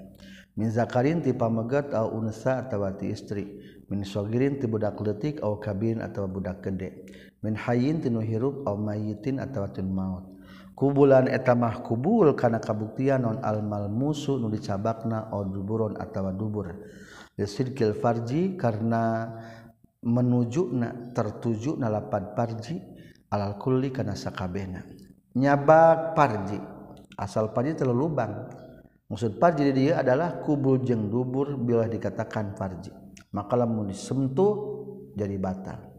Min 0.57 0.73
zakarin 0.73 1.21
ti 1.21 1.37
pamegat 1.37 1.93
aw 1.93 2.09
unsa 2.17 2.65
atawa 2.65 2.97
ti 2.97 3.13
istri. 3.13 3.45
Min 3.93 4.01
sogirin 4.01 4.57
ti 4.57 4.65
budak 4.65 4.97
leutik 4.97 5.37
aw 5.45 5.61
kabin 5.61 6.01
atawa 6.01 6.25
budak 6.25 6.65
gede. 6.65 7.05
Min 7.45 7.53
hayin 7.53 8.01
tinu 8.01 8.25
hirup 8.25 8.65
aw 8.65 8.73
mayitin 8.73 9.37
atawa 9.37 9.69
tin 9.69 9.89
maut. 9.89 10.32
kubulan 10.73 11.29
etamah 11.29 11.85
kubul 11.85 12.33
kana 12.33 12.57
kabuktian 12.57 13.21
non 13.21 13.37
almal 13.41 13.87
musuh 13.89 14.41
nu 14.41 14.49
dicabakna 14.49 15.29
duburon 15.29 15.97
atawa 15.97 16.33
dubur. 16.33 16.73
Lisidkil 17.33 17.97
farji 17.97 18.53
karena 18.57 19.33
menuju 20.05 20.63
na 20.73 20.89
tertuju 21.15 21.81
na 21.81 21.89
nalapan 21.89 22.37
parji 22.37 22.77
alal 23.29 23.57
kulli 23.57 23.89
kana 23.89 24.13
sakabehna. 24.13 24.85
Nyabak 25.33 26.13
parji 26.13 26.57
asal 27.17 27.53
parji 27.53 27.73
terlalu 27.77 28.09
lubang 28.09 28.33
maksud 29.09 29.37
parji 29.37 29.69
dia 29.73 30.01
adalah 30.01 30.41
kubul 30.41 30.81
jeng 30.81 31.09
dubur 31.09 31.57
bila 31.57 31.85
dikatakan 31.89 32.53
parji 32.57 32.89
maka 33.33 33.53
lamun 33.57 33.89
disentuh 33.89 34.53
jadi 35.13 35.37
batal. 35.37 35.92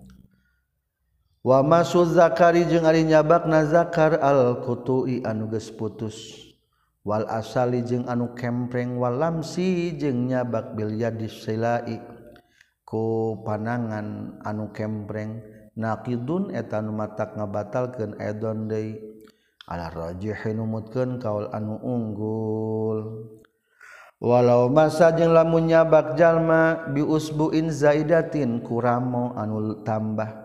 wa 1.45 1.61
wama 1.61 1.84
Zakari 1.84 2.64
jeung 2.64 2.88
ari 2.88 3.05
nyabak 3.05 3.45
na 3.45 3.68
zakar 3.68 4.16
al-kutui 4.16 5.20
anu 5.28 5.53
geus 5.53 5.68
putus. 5.68 6.40
Wal 7.05 7.28
asali 7.28 7.84
jeung 7.84 8.09
anu 8.09 8.32
kempreng 8.32 8.97
wal 8.97 9.20
lamsi 9.20 9.92
jeung 10.01 10.24
nyabak 10.32 10.72
bil 10.72 10.97
yadis 10.97 11.45
silai. 11.45 12.01
Ku 12.80 13.36
panangan 13.45 14.40
anu 14.40 14.72
kempreng 14.72 15.45
naqidun 15.76 16.49
eta 16.57 16.80
nu 16.80 16.97
matak 16.97 17.36
ngabatalkeun 17.36 18.16
edon 18.24 18.64
deui. 18.64 19.20
Ala 19.68 19.92
rajihin 19.92 20.61
numutkeun 20.61 21.20
kaul 21.20 21.53
anu 21.53 21.76
unggul. 21.76 23.01
Walau 24.16 24.72
masa 24.72 25.12
jeung 25.12 25.36
lamun 25.36 25.68
nyabak 25.68 26.16
jalma 26.16 26.88
bi 26.88 27.05
usbuin 27.05 27.68
zaidatin 27.68 28.64
kuramo 28.64 29.36
anu 29.36 29.84
tambah. 29.84 30.43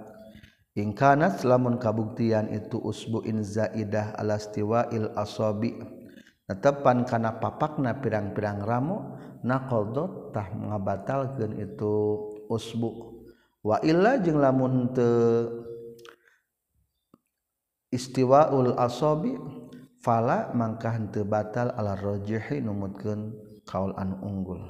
Ingkanat 0.80 1.44
lamun 1.44 1.76
kabuktian 1.76 2.48
itu 2.50 2.80
usbuin 2.80 3.44
zaidah 3.44 4.16
alastiwail 4.16 5.12
asobi. 5.20 5.76
Tepan 6.50 7.06
karena 7.06 7.38
papakna 7.38 8.02
pirang-pirang 8.02 8.66
ramu 8.66 9.20
naqdotah 9.46 10.50
ngabatalkan 10.50 11.54
itu 11.62 11.94
usbu. 12.50 13.22
Wa 13.62 13.78
illa 13.86 14.18
jeung 14.18 14.42
lamun 14.42 14.90
teu 14.90 15.68
istiwaul 17.94 18.74
asabi 18.82 19.38
fala 20.02 20.50
mangkah 20.58 20.98
henteu 20.98 21.22
batal 21.22 21.70
ala 21.78 21.94
rajihi 21.94 22.66
numutkeun 22.66 23.36
kaul 23.70 23.94
anu 23.94 24.18
unggul. 24.26 24.62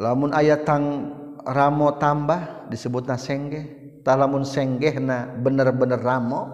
Lamun 0.00 0.32
ayat 0.32 0.64
tang 0.64 1.12
ramo 1.44 1.92
tambah 2.00 2.72
disebutna 2.72 3.20
senggeh 3.20 3.79
tah 4.10 4.18
lamun 4.18 4.42
senggehna 4.42 5.38
bener-bener 5.38 6.02
ramo 6.02 6.50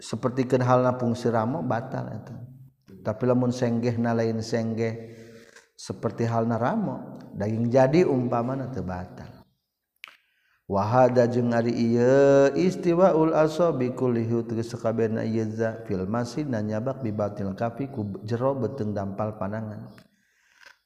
seperti 0.00 0.48
kan 0.48 0.64
halna 0.64 0.96
fungsi 0.96 1.28
ramo 1.28 1.60
batal 1.60 2.08
eta. 2.08 2.40
Tapi 3.04 3.22
lamun 3.28 3.52
senggehna 3.52 4.16
lain 4.16 4.40
senggeh 4.40 5.12
seperti 5.76 6.24
halna 6.24 6.56
ramo 6.56 7.20
daging 7.36 7.68
jadi 7.68 8.08
umpamana 8.08 8.72
teu 8.72 8.80
batal. 8.80 9.44
Wahada 10.64 11.28
jeung 11.28 11.52
ari 11.52 11.76
ieu 11.76 12.48
istiwaul 12.56 13.36
asabi 13.36 13.92
kullihi 13.92 14.40
tegas 14.48 14.72
sakabehna 14.72 15.20
ieu 15.20 15.52
za 15.52 15.84
fil 15.84 16.08
masjid 16.08 16.48
na 16.48 16.64
nyabak 16.64 17.04
bi 17.04 17.12
batil 17.12 17.52
kafi 17.52 17.92
ku 17.92 18.24
jero 18.24 18.56
beuteung 18.56 18.96
dampal 18.96 19.34
panangan 19.34 19.90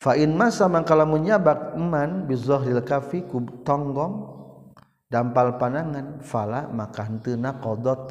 fa 0.00 0.16
in 0.16 0.32
masa 0.40 0.72
mangkala 0.72 1.04
nyabak 1.04 1.76
eman 1.76 2.24
bi 2.24 2.32
zahril 2.32 2.80
kafi 2.80 3.28
ku 3.28 3.44
tonggong 3.60 4.33
dampal 5.14 5.62
panangan 5.62 6.18
fala 6.18 6.66
maka 6.74 7.06
henteu 7.06 7.38
qodot 7.38 8.10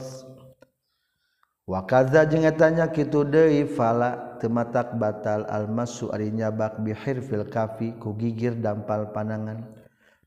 wa 1.67 1.83
kadza 1.83 2.23
jeung 2.23 2.47
etanya 2.47 2.87
kitu 2.95 3.27
deui 3.27 3.67
fala 3.67 4.39
tematak 4.39 4.95
batal 4.95 5.43
almasu 5.51 6.07
ari 6.15 6.31
nyabak 6.31 6.79
bi 6.79 6.95
hirfil 6.95 7.51
kafi 7.51 7.99
ku 7.99 8.15
gigir 8.15 8.55
dampal 8.55 9.11
panangan 9.11 9.67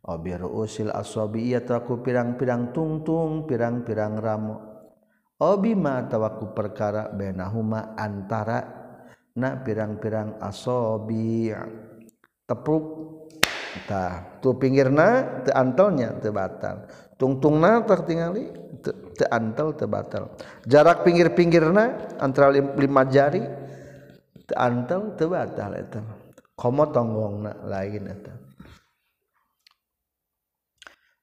usil 0.04 0.92
asobi 0.92 1.56
taku 1.64 2.04
pirang-pirang 2.04 2.76
tungtung 2.76 3.48
pirang-pirang 3.48 4.20
ramo 4.20 4.76
Obima 5.36 6.00
tawaku 6.08 6.56
perkara 6.56 7.12
benahuma 7.12 7.92
antara 7.92 8.64
na 9.36 9.60
pirang-pirang 9.60 10.40
asobi. 10.40 11.52
Tepuk 12.48 12.84
tah 13.84 14.40
tu 14.40 14.56
pinggirna 14.56 15.42
teu 15.44 15.52
antelnya 15.52 16.16
teu 16.22 16.32
batal. 16.32 16.88
Tungtungna 17.20 17.84
tak 17.84 18.08
tingali 18.08 18.48
teu 18.80 19.28
antel 19.28 19.76
teu 19.76 19.88
batal. 19.88 20.32
Jarak 20.64 21.04
pinggir-pinggirna 21.04 22.16
antara 22.20 22.52
lima 22.52 23.04
jari 23.08 23.44
teu 24.48 24.56
antel 24.56 25.12
teu 25.20 25.28
batal 25.28 25.76
eta. 25.76 26.00
Komo 26.56 26.88
tonggongna 26.88 27.52
lain 27.68 28.04
eta. 28.08 28.32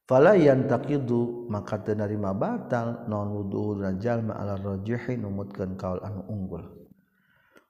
Fala 0.04 0.36
yantaqidu 0.36 1.48
maka 1.48 1.80
teu 1.80 1.96
narima 1.96 2.36
batal 2.36 3.08
non 3.08 3.32
wudu 3.34 3.82
rajal 3.82 4.22
ma 4.22 4.38
ala 4.38 4.60
rajihi 4.60 5.16
numutkeun 5.16 5.80
kaul 5.80 6.04
anu 6.04 6.22
unggul. 6.28 6.83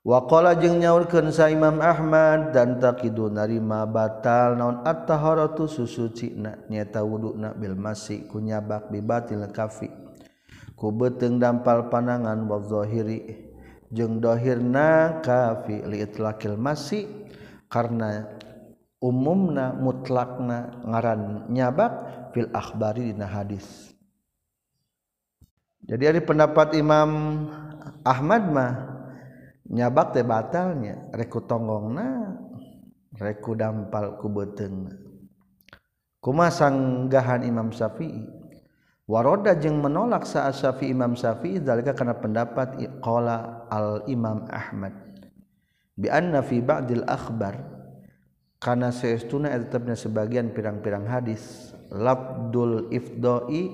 Wakola 0.03 0.59
jeng 0.59 0.83
nyaurkeun 0.83 1.31
sa 1.31 1.47
Imam 1.47 1.79
Ahmad 1.79 2.51
dan 2.51 2.75
takidu 2.75 3.31
narima 3.31 3.87
batal 3.87 4.59
naon 4.59 4.83
at-taharatu 4.83 5.63
susucina 5.71 6.59
nyata 6.67 6.99
wuduna 7.07 7.55
bil 7.55 7.79
masih 7.79 8.27
kunyabak 8.27 8.91
bibatil 8.91 9.47
lekafi 9.47 9.87
ku 10.75 10.91
beteng 10.91 11.39
dampal 11.39 11.87
panangan 11.87 12.43
wazohiri 12.51 13.47
jeng 13.95 14.19
jeung 14.19 14.19
dohirna 14.19 15.23
kafi 15.23 15.87
li 15.87 16.03
itlaqil 16.03 16.59
masi 16.59 17.07
karena 17.71 18.27
umumna 18.99 19.71
mutlakna 19.71 20.83
ngaran 20.83 21.47
nyabak 21.47 21.93
fil 22.35 22.51
akhbari 22.51 23.15
dina 23.15 23.29
hadis. 23.29 23.95
Jadi 25.87 26.11
dari 26.11 26.19
pendapat 26.19 26.75
Imam 26.75 27.11
Ahmad 28.03 28.43
mah 28.51 28.92
nyabak 29.73 30.13
teh 30.13 30.21
batalnya. 30.21 31.09
Reku 31.09 31.41
tonggongna 31.49 32.37
reku 33.17 33.57
dampal 33.57 34.17
ku 34.17 34.29
beteng 34.29 34.89
kumasanggahan 36.23 37.43
Imam 37.43 37.73
Syafi'i. 37.73 38.45
Waroda 39.03 39.51
jeung 39.59 39.83
menolak 39.83 40.23
saat 40.23 40.55
Syafi'i 40.55 40.95
Imam 40.95 41.17
Syafi'i 41.19 41.59
dalika 41.59 41.91
karena 41.91 42.15
pendapat 42.15 42.79
qala 43.03 43.67
al 43.67 44.07
Imam 44.07 44.47
Ahmad. 44.47 44.95
Bi 45.93 46.07
anna 46.07 46.39
fi 46.39 46.63
ba'dil 46.63 47.03
akhbar 47.03 47.59
karena 48.63 48.95
seestuna 48.95 49.51
tetapnya 49.51 49.93
sebagian 49.99 50.55
pirang-pirang 50.55 51.03
hadis 51.03 51.75
labdul 51.91 52.87
ifdoi 52.95 53.69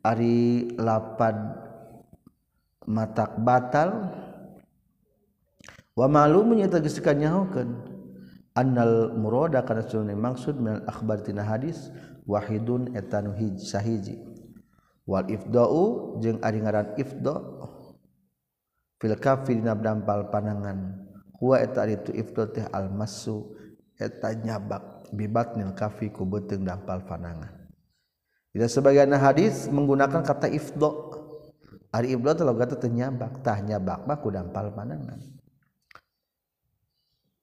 ari 0.00 0.72
lapad 0.80 1.36
matak 2.88 3.36
batal 3.44 4.10
wa 5.96 6.06
ma'lumun 6.06 6.60
eta 6.60 6.78
geus 6.78 7.00
kanyahokeun 7.00 7.72
annal 8.52 9.16
murada 9.16 9.64
kana 9.64 9.82
sunni 9.84 10.12
maksud 10.12 10.60
min 10.60 10.84
akhbar 10.84 11.24
tina 11.24 11.44
hadis 11.44 11.88
wahidun 12.26 12.92
eta 12.98 13.22
nu 13.22 13.32
sahiji. 13.56 14.18
Wal 15.06 15.30
ifdau 15.30 16.18
jeung 16.18 16.42
ari 16.42 16.58
ngaran 16.58 16.98
ifda. 16.98 17.36
Fil 18.98 19.14
kafi 19.14 19.62
dina 19.62 19.78
dampal 19.78 20.34
panangan. 20.34 21.06
Huwa 21.38 21.62
eta 21.62 21.86
ari 21.86 22.02
tu 22.02 22.10
ifda 22.10 22.50
teh 22.50 22.66
al 22.74 22.90
masu 22.90 23.54
eta 23.96 24.34
nyabak. 24.34 25.06
Bibatnil 25.14 25.70
kafi 25.78 26.10
ku 26.10 26.26
beuteung 26.26 26.66
dampal 26.66 27.06
panangan. 27.06 27.70
Bila 28.50 28.66
sebagian 28.66 29.14
hadis 29.14 29.70
menggunakan 29.70 30.26
kata 30.26 30.50
ifdo, 30.50 31.12
ari 31.94 32.16
ifdo 32.16 32.32
telah 32.34 32.56
kata 32.56 32.80
tenyabak, 32.80 33.44
tah 33.44 33.62
nyabak 33.62 34.02
mah 34.08 34.18
ku 34.18 34.34
dampal 34.34 34.74
panangan. 34.74 35.35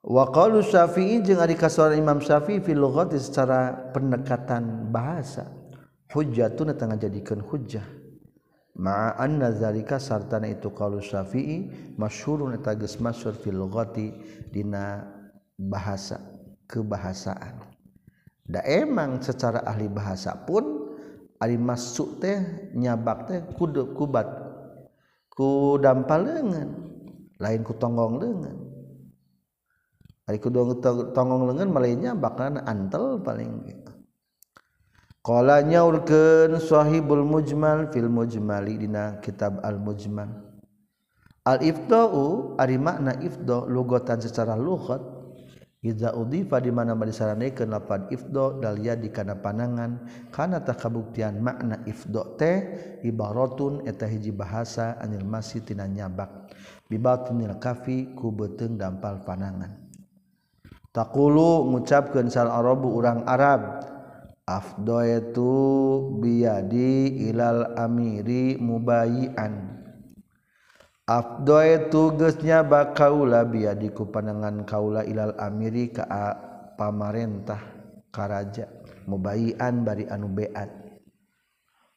Waqalu 0.03 0.67
Syafi'i 0.67 1.23
jeung 1.23 1.39
ari 1.39 1.55
kasaran 1.55 1.95
Imam 1.95 2.19
Syafi'i 2.19 2.59
fil 2.59 2.75
lughati 2.75 3.15
secara 3.15 3.87
pendekatan 3.95 4.91
bahasa. 4.91 5.47
Hujjatun 6.11 6.75
tengah 6.75 6.99
jadikeun 6.99 7.39
hujjah. 7.39 7.87
Ma'a 8.75 9.15
anna 9.15 9.55
zalika 9.55 10.03
sartana 10.03 10.51
itu 10.51 10.75
qalu 10.75 10.99
Syafi'i 10.99 11.71
masyhurun 11.95 12.51
eta 12.51 12.75
geus 12.75 12.99
masyhur 12.99 13.31
fil 13.31 13.55
lughati 13.55 14.11
dina 14.51 15.07
bahasa 15.55 16.19
kebahasaan. 16.67 17.63
Da 18.43 18.59
emang 18.67 19.23
secara 19.23 19.63
ahli 19.63 19.87
bahasa 19.87 20.35
pun 20.35 20.83
ari 21.39 21.55
masuk 21.55 22.19
teh 22.19 22.43
nyabak 22.75 23.31
teh 23.31 23.39
kudu 23.55 23.95
kubat 23.95 24.27
ku 25.31 25.79
dampal 25.79 26.27
leungeun 26.27 26.71
lain 27.39 27.61
ku 27.63 27.71
tonggong 27.79 28.19
leungeun 28.19 28.72
tongong 31.15 31.43
lengan 31.51 31.69
malainya 31.71 32.11
bakal 32.15 32.57
antel 32.63 33.19
paling. 33.19 33.63
Kalaunya 35.23 35.87
urkenshohibul 35.87 37.23
mujmal 37.23 37.87
fil 37.95 38.11
mujmali 38.11 38.75
dina 38.75 39.23
kitab 39.23 39.63
al 39.63 39.79
mujmal 39.79 40.53
al 41.43 41.59
iftau 41.59 42.55
ari 42.55 42.79
makna 42.79 43.19
ifdo 43.19 43.67
lugotan 43.67 44.19
secara 44.19 44.55
lugat 44.55 44.99
Iza 45.83 46.15
udifa 46.15 46.63
di 46.63 46.71
mana 46.71 46.95
disaranekeun 46.95 47.67
lapan 47.67 48.07
ifdo 48.07 48.55
dalia 48.63 48.95
di 48.95 49.11
kana 49.11 49.35
panangan 49.35 50.07
kana 50.31 50.63
tak 50.63 50.79
kabuktian 50.79 51.43
makna 51.43 51.83
ifdo 51.83 52.39
teh 52.39 52.71
ibaratun 53.03 53.83
eta 53.83 54.07
hiji 54.07 54.31
bahasa 54.31 54.95
anil 55.03 55.27
masih 55.27 55.59
tina 55.59 55.83
nyabak. 55.83 56.55
Bibatinil 56.87 57.59
kafi 57.59 58.15
ku 58.15 58.31
beuteung 58.31 58.79
dampal 58.79 59.27
panangan 59.27 59.82
takulu 60.93 61.67
ngucapkan 61.73 62.29
sal 62.29 62.53
arabu 62.53 62.93
urang 62.93 63.25
Arab 63.25 63.81
afdo 64.45 65.01
itu 65.01 65.53
biyadi 66.21 67.27
ilal 67.33 67.73
amiri 67.75 68.61
mubayian. 68.61 69.73
Afdoetu 71.03 72.15
geusnya 72.15 72.63
bakaula 72.63 73.43
biyadi 73.43 73.91
ku 73.91 74.07
panangan 74.07 74.63
kaula 74.63 75.03
ilal 75.03 75.35
amiri 75.35 75.91
ka 75.91 76.07
pamarentah 76.79 77.59
karaja 78.07 78.71
mubayian 79.03 79.83
bari 79.83 80.07
anu 80.07 80.31
beat 80.31 80.71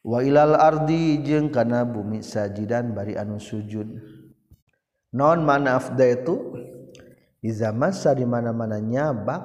wa 0.03 0.19
ilal 0.19 0.59
ardi 0.59 1.23
jeung 1.23 1.55
kana 1.55 1.87
bumi 1.87 2.19
sajidan 2.19 2.91
bari 2.91 3.15
anu 3.15 3.39
sujud. 3.39 3.95
Non 5.15 5.39
mana 5.47 5.79
afda 5.79 6.03
itu 6.03 6.35
iza 7.43 7.69
masa 7.75 8.13
di 8.17 8.25
mana-mana 8.25 8.81
nyabak 8.81 9.43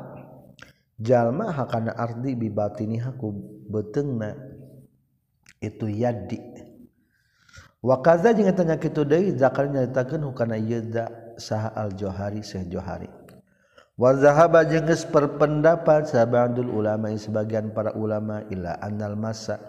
jalma 1.01 1.51
hakana 1.53 1.93
ardi 1.97 2.37
bi 2.39 2.49
batini 2.49 2.99
haku 3.01 3.33
betengna. 3.69 4.37
Itu 5.63 5.87
yadi 5.87 6.43
wa 7.83 8.03
kaza 8.03 8.35
jeung 8.35 8.51
eta 8.51 8.67
nya 8.67 8.79
kitu 8.83 9.07
deui 9.07 9.35
zakar 9.39 9.71
nyaritakeun 9.71 10.23
hukana 10.27 10.59
yadza 10.59 11.07
saha 11.39 11.71
al 11.75 11.95
johari 11.95 12.43
syekh 12.43 12.67
johari. 12.67 13.07
Wa 13.95 14.11
zahaba 14.19 14.67
jeung 14.67 14.91
geus 14.91 15.07
perpendapat 15.07 16.11
sabandul 16.11 16.67
ulama 16.67 17.15
sebagian 17.15 17.71
para 17.71 17.95
ulama 17.95 18.43
ila 18.51 18.75
annal 18.83 19.15
masa. 19.15 19.63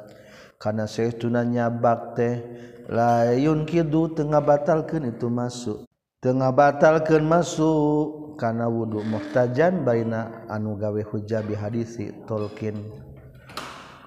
Kana 0.58 0.90
saytuna 0.90 1.46
nyabak 1.46 2.18
teh 2.18 2.42
la 2.90 3.30
yunkidu 3.38 4.18
tengah 4.18 4.42
batalkan 4.42 5.14
itu 5.14 5.30
masuk. 5.30 5.86
tengah 6.24 6.56
batalkan 6.56 7.28
masuk 7.28 8.40
karena 8.40 8.72
wudhu 8.72 9.04
muhtajan 9.04 9.84
baina 9.84 10.48
anu 10.48 10.80
gawe 10.80 11.04
hujabi 11.04 11.54
hadisi 11.54 12.16
Tolkien. 12.24 12.80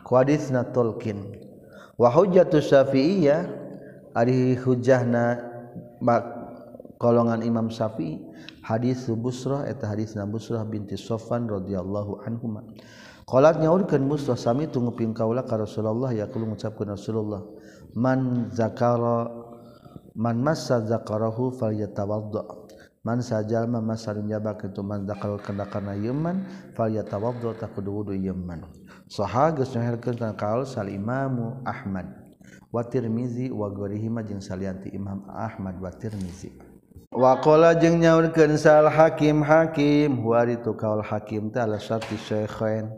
Ku 0.01 0.17
hadisna 0.17 0.65
Tolkien. 0.73 1.21
Wa 2.01 2.09
hujjatu 2.09 2.59
syafi'iyah 2.59 3.45
ari 4.17 4.57
hujahna 4.57 5.45
kolongan 6.97 7.45
Imam 7.45 7.69
Syafi'i 7.69 8.21
hadis 8.65 9.05
Busrah 9.13 9.69
eta 9.69 9.93
hadisna 9.93 10.25
Busrah 10.25 10.65
binti 10.65 10.97
Sofan 10.97 11.49
radhiyallahu 11.49 12.25
anhu 12.25 12.61
Qalat 13.27 13.59
nyaurkeun 13.59 14.07
Busrah 14.07 14.39
sami 14.39 14.71
tunggu 14.71 14.95
ping 14.95 15.13
kaula 15.13 15.43
ka 15.45 15.59
Rasulullah 15.59 16.15
yaqulu 16.15 16.55
ngucapkeun 16.55 16.95
Rasulullah 16.95 17.43
man 17.97 18.49
zakara 18.55 19.46
man 20.17 20.41
massa 20.41 20.81
zakarahu 20.81 21.53
falyatawadda 21.53 22.43
man 23.05 23.21
sajal 23.21 23.69
ma 23.69 23.85
masar 23.85 24.17
jaba 24.25 24.57
kitu 24.57 24.83
man 24.83 25.05
zakal 25.07 25.37
kana 25.39 25.69
kana 25.69 25.95
yeman 25.95 26.49
falyatawadda 26.75 27.55
takudu 27.61 28.03
wudu 28.03 28.15
yeman 28.17 28.65
saha 29.07 29.53
geus 29.53 29.77
nyaherkeun 29.77 30.17
kana 30.19 30.35
kaul 30.35 30.65
sal 30.67 30.89
imamu 30.89 31.61
ahmad. 31.63 32.27
Wa 32.73 32.83
tirmizi 32.83 33.49
wa 33.55 33.71
ghairihima 33.71 34.27
jeung 34.27 34.43
salianti 34.43 34.91
imam 34.91 35.23
ahmad 35.31 35.79
wa 35.81 35.89
tirmizi. 35.95 36.51
Wa 37.15 37.39
qala 37.41 37.79
jeung 37.79 38.03
nyaurkeun 38.03 38.59
sal 38.59 38.91
hakim 38.91 39.41
hakim 39.41 40.19
huari 40.19 40.59
tu 40.61 40.75
kaul 40.75 41.01
hakim 41.01 41.49
ta 41.55 41.63
ala 41.65 41.79
syarti 41.79 42.19
syaikhain. 42.19 42.91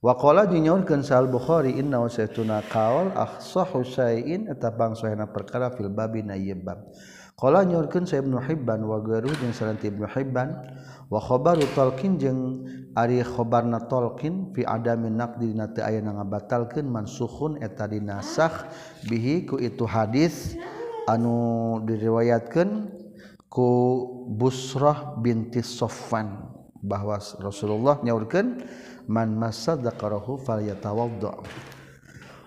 Wakola 0.00 0.48
dinyaunkan 0.48 1.04
Sal 1.04 1.28
Bukhari 1.28 1.76
inna 1.76 2.00
usaytuna 2.00 2.64
kaul 2.72 3.12
ahsahu 3.12 3.84
sayin 3.84 4.48
eta 4.48 4.72
bangsana 4.72 5.28
perkara 5.28 5.68
fil 5.76 5.92
babi 5.92 6.24
na 6.24 6.40
yebab. 6.40 6.80
bab. 6.80 6.96
Qala 7.36 7.68
nyaurkeun 7.68 8.08
Sa 8.08 8.16
Ibnu 8.16 8.40
Hibban 8.40 8.80
wa 8.80 8.96
Garu 9.04 9.28
jeung 9.28 9.52
Salanti 9.52 9.92
Ibnu 9.92 10.08
Hibban 10.08 10.56
wa 11.12 11.20
khabaru 11.20 11.68
talqin 11.76 12.16
jeung 12.16 12.64
ari 12.96 13.20
khabarna 13.20 13.92
talqin 13.92 14.56
fi 14.56 14.64
adami 14.64 15.12
naqdi 15.12 15.52
dina 15.52 15.68
teu 15.68 15.84
aya 15.84 16.00
ngabatalkeun 16.00 16.88
mansukhun 16.88 17.60
eta 17.60 17.84
dinasakh 17.84 18.72
bihi 19.04 19.44
ku 19.44 19.60
itu 19.60 19.84
hadis 19.84 20.56
anu 21.12 21.76
diriwayatkeun 21.84 22.88
ku 23.52 23.68
Busrah 24.32 25.20
binti 25.20 25.60
Soffan 25.60 26.56
bahwa 26.80 27.20
Rasulullah 27.20 28.00
nyaurkeun 28.00 28.64
man 29.10 29.34
masadzakarahu 29.34 30.38
falyatawaddu. 30.46 31.34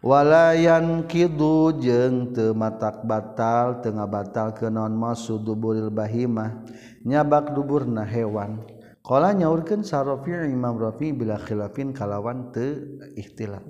Walayan 0.03 1.07
kidu 1.07 1.76
jeung 1.80 2.32
teu 2.36 2.51
matak 2.55 3.03
batal 3.03 3.84
teu 3.84 3.91
ngabatal 3.91 4.51
ke 4.55 4.68
naon 4.72 4.95
masud 4.95 5.43
duburil 5.43 5.91
bahimah 5.91 6.64
nyabak 7.03 7.51
duburna 7.51 8.07
hewan. 8.07 8.64
Qala 9.03 9.36
nyaurkeun 9.36 9.84
sarafi 9.84 10.32
imam 10.47 10.80
rafi 10.80 11.11
bila 11.11 11.36
khilafin 11.36 11.91
kalawan 11.91 12.51
teu 12.55 12.99
ikhtilaf 13.20 13.64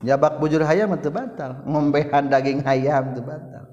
nyabak 0.00 0.40
bujur 0.40 0.64
hayam 0.64 0.92
teu 1.00 1.12
batal 1.12 1.60
ngombehan 1.68 2.32
daging 2.32 2.64
hayam 2.64 3.12
teu 3.16 3.24
batal. 3.24 3.64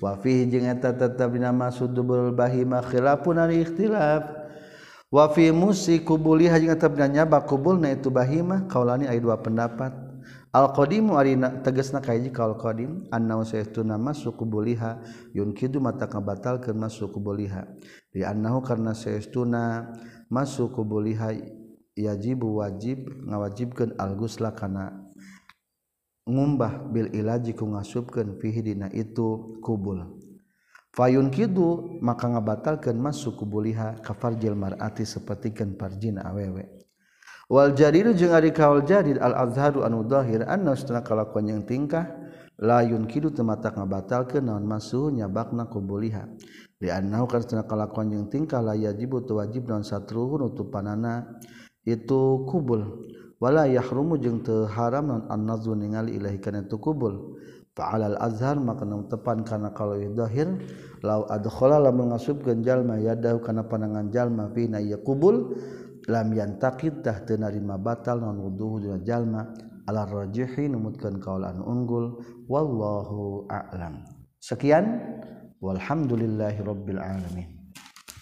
Wa 0.00 0.16
fihi 0.16 0.48
jeung 0.48 0.64
eta 0.64 0.96
tetep 0.96 1.28
dina 1.32 1.52
masud 1.52 1.92
duburil 1.92 2.32
bahimah 2.32 2.84
khilafun 2.88 3.36
ari 3.36 3.68
ikhtilaf 3.68 4.37
wafi 5.08 5.52
musi 5.52 6.04
kubuli 6.04 6.48
hanya 6.48 6.76
tetap 6.76 6.96
nyaba 7.00 7.40
kubul 7.48 7.80
na 7.80 7.96
itu 7.96 8.12
bahima 8.12 8.68
kaulani 8.68 9.08
ada 9.08 9.20
dua 9.20 9.36
pendapat. 9.40 9.92
Al 10.48 10.72
qadimu 10.72 11.20
arina 11.20 11.60
tegasna 11.60 12.00
kaiji 12.00 12.32
kaul 12.32 12.56
qadim 12.56 13.04
annahu 13.12 13.44
saytuna 13.44 14.00
masuk 14.00 14.40
kubuliha 14.40 14.96
yunkidu 15.36 15.76
mata 15.76 16.08
kabatalkeun 16.08 16.72
masuk 16.72 17.12
kubuliha 17.12 17.68
di 18.08 18.24
annahu 18.24 18.64
karna 18.64 18.96
saytuna 18.96 19.92
masuk 20.32 20.72
kubuliha 20.72 21.36
yajibu 21.92 22.64
wajib 22.64 23.04
ngawajibkeun 23.28 23.92
al 24.00 24.16
ghusla 24.16 24.56
kana 24.56 25.04
ngumbah 26.24 26.88
bil 26.92 27.12
ilaji 27.12 27.52
ku 27.52 27.68
ngasubkeun 27.68 28.40
fihi 28.40 28.60
dina 28.64 28.88
itu 28.92 29.60
kubul. 29.60 30.17
Fayun 30.96 31.28
Kidu 31.28 32.00
maka 32.00 32.26
ngabatalkan 32.26 32.96
masuk 32.96 33.44
kubuliha 33.44 34.00
kafarjil 34.00 34.56
marati 34.56 35.04
seperti 35.04 35.52
kan 35.52 35.76
parjina 35.76 36.24
awewe. 36.26 36.64
Wal 37.48 37.72
jadiru 37.72 38.12
jeung 38.12 38.36
ari 38.36 38.52
kaul 38.52 38.84
jarir 38.84 39.16
al 39.24 39.32
azharu 39.32 39.80
anu 39.80 40.04
zahir 40.04 40.44
anna 40.44 40.76
setengah 40.76 41.00
kalakuan 41.00 41.48
yang 41.48 41.64
tingkah 41.64 42.04
layun 42.60 43.08
kidu 43.08 43.32
tematak 43.32 43.80
ngabatalkeun 43.80 44.44
naon 44.44 44.68
masuh 44.68 45.08
nyabakna 45.08 45.64
kubuliha. 45.68 46.28
Di 46.76 46.92
annahu 46.92 47.24
karena 47.24 47.64
kalakuan 47.64 48.12
yang 48.12 48.28
tingkah 48.28 48.60
la 48.60 48.76
yajibu 48.76 49.24
wajib 49.32 49.64
naon 49.64 49.80
satruhu 49.80 50.36
nutupanana 50.36 51.40
itu 51.88 52.44
kubul. 52.44 53.08
Wala 53.38 53.70
yahrumu 53.70 54.18
jeng 54.18 54.42
teharam 54.42 54.68
haram 54.74 55.04
naon 55.08 55.22
an-nazru 55.30 55.72
ningali 55.72 56.20
ilahi 56.20 56.42
itu 56.42 56.76
kubul. 56.76 57.38
al 57.78 58.18
Azhar 58.18 58.58
maka 58.58 58.82
tepan 59.08 59.46
karena 59.46 59.70
kalauhir 59.70 60.10
la 61.02 61.90
mengasubkenjallma 61.94 62.98
yada 62.98 63.38
karena 63.38 63.62
panangan 63.62 64.10
jalma 64.10 64.50
pina 64.50 64.82
ia 64.82 64.98
kubul 64.98 65.54
lamyan 66.10 66.58
takittah 66.58 67.22
tenarima 67.22 67.78
batal 67.78 68.18
non 68.18 68.42
wudhujallma 68.42 69.68
alarajhi 69.88 70.68
numutkan 70.68 71.16
kaulan 71.16 71.64
unggul. 71.64 72.20
Wallahu 72.44 73.48
a'lam. 73.48 74.04
Sekian. 74.38 75.16
Walhamdulillahirobbil 75.58 77.02
alamin. 77.02 77.57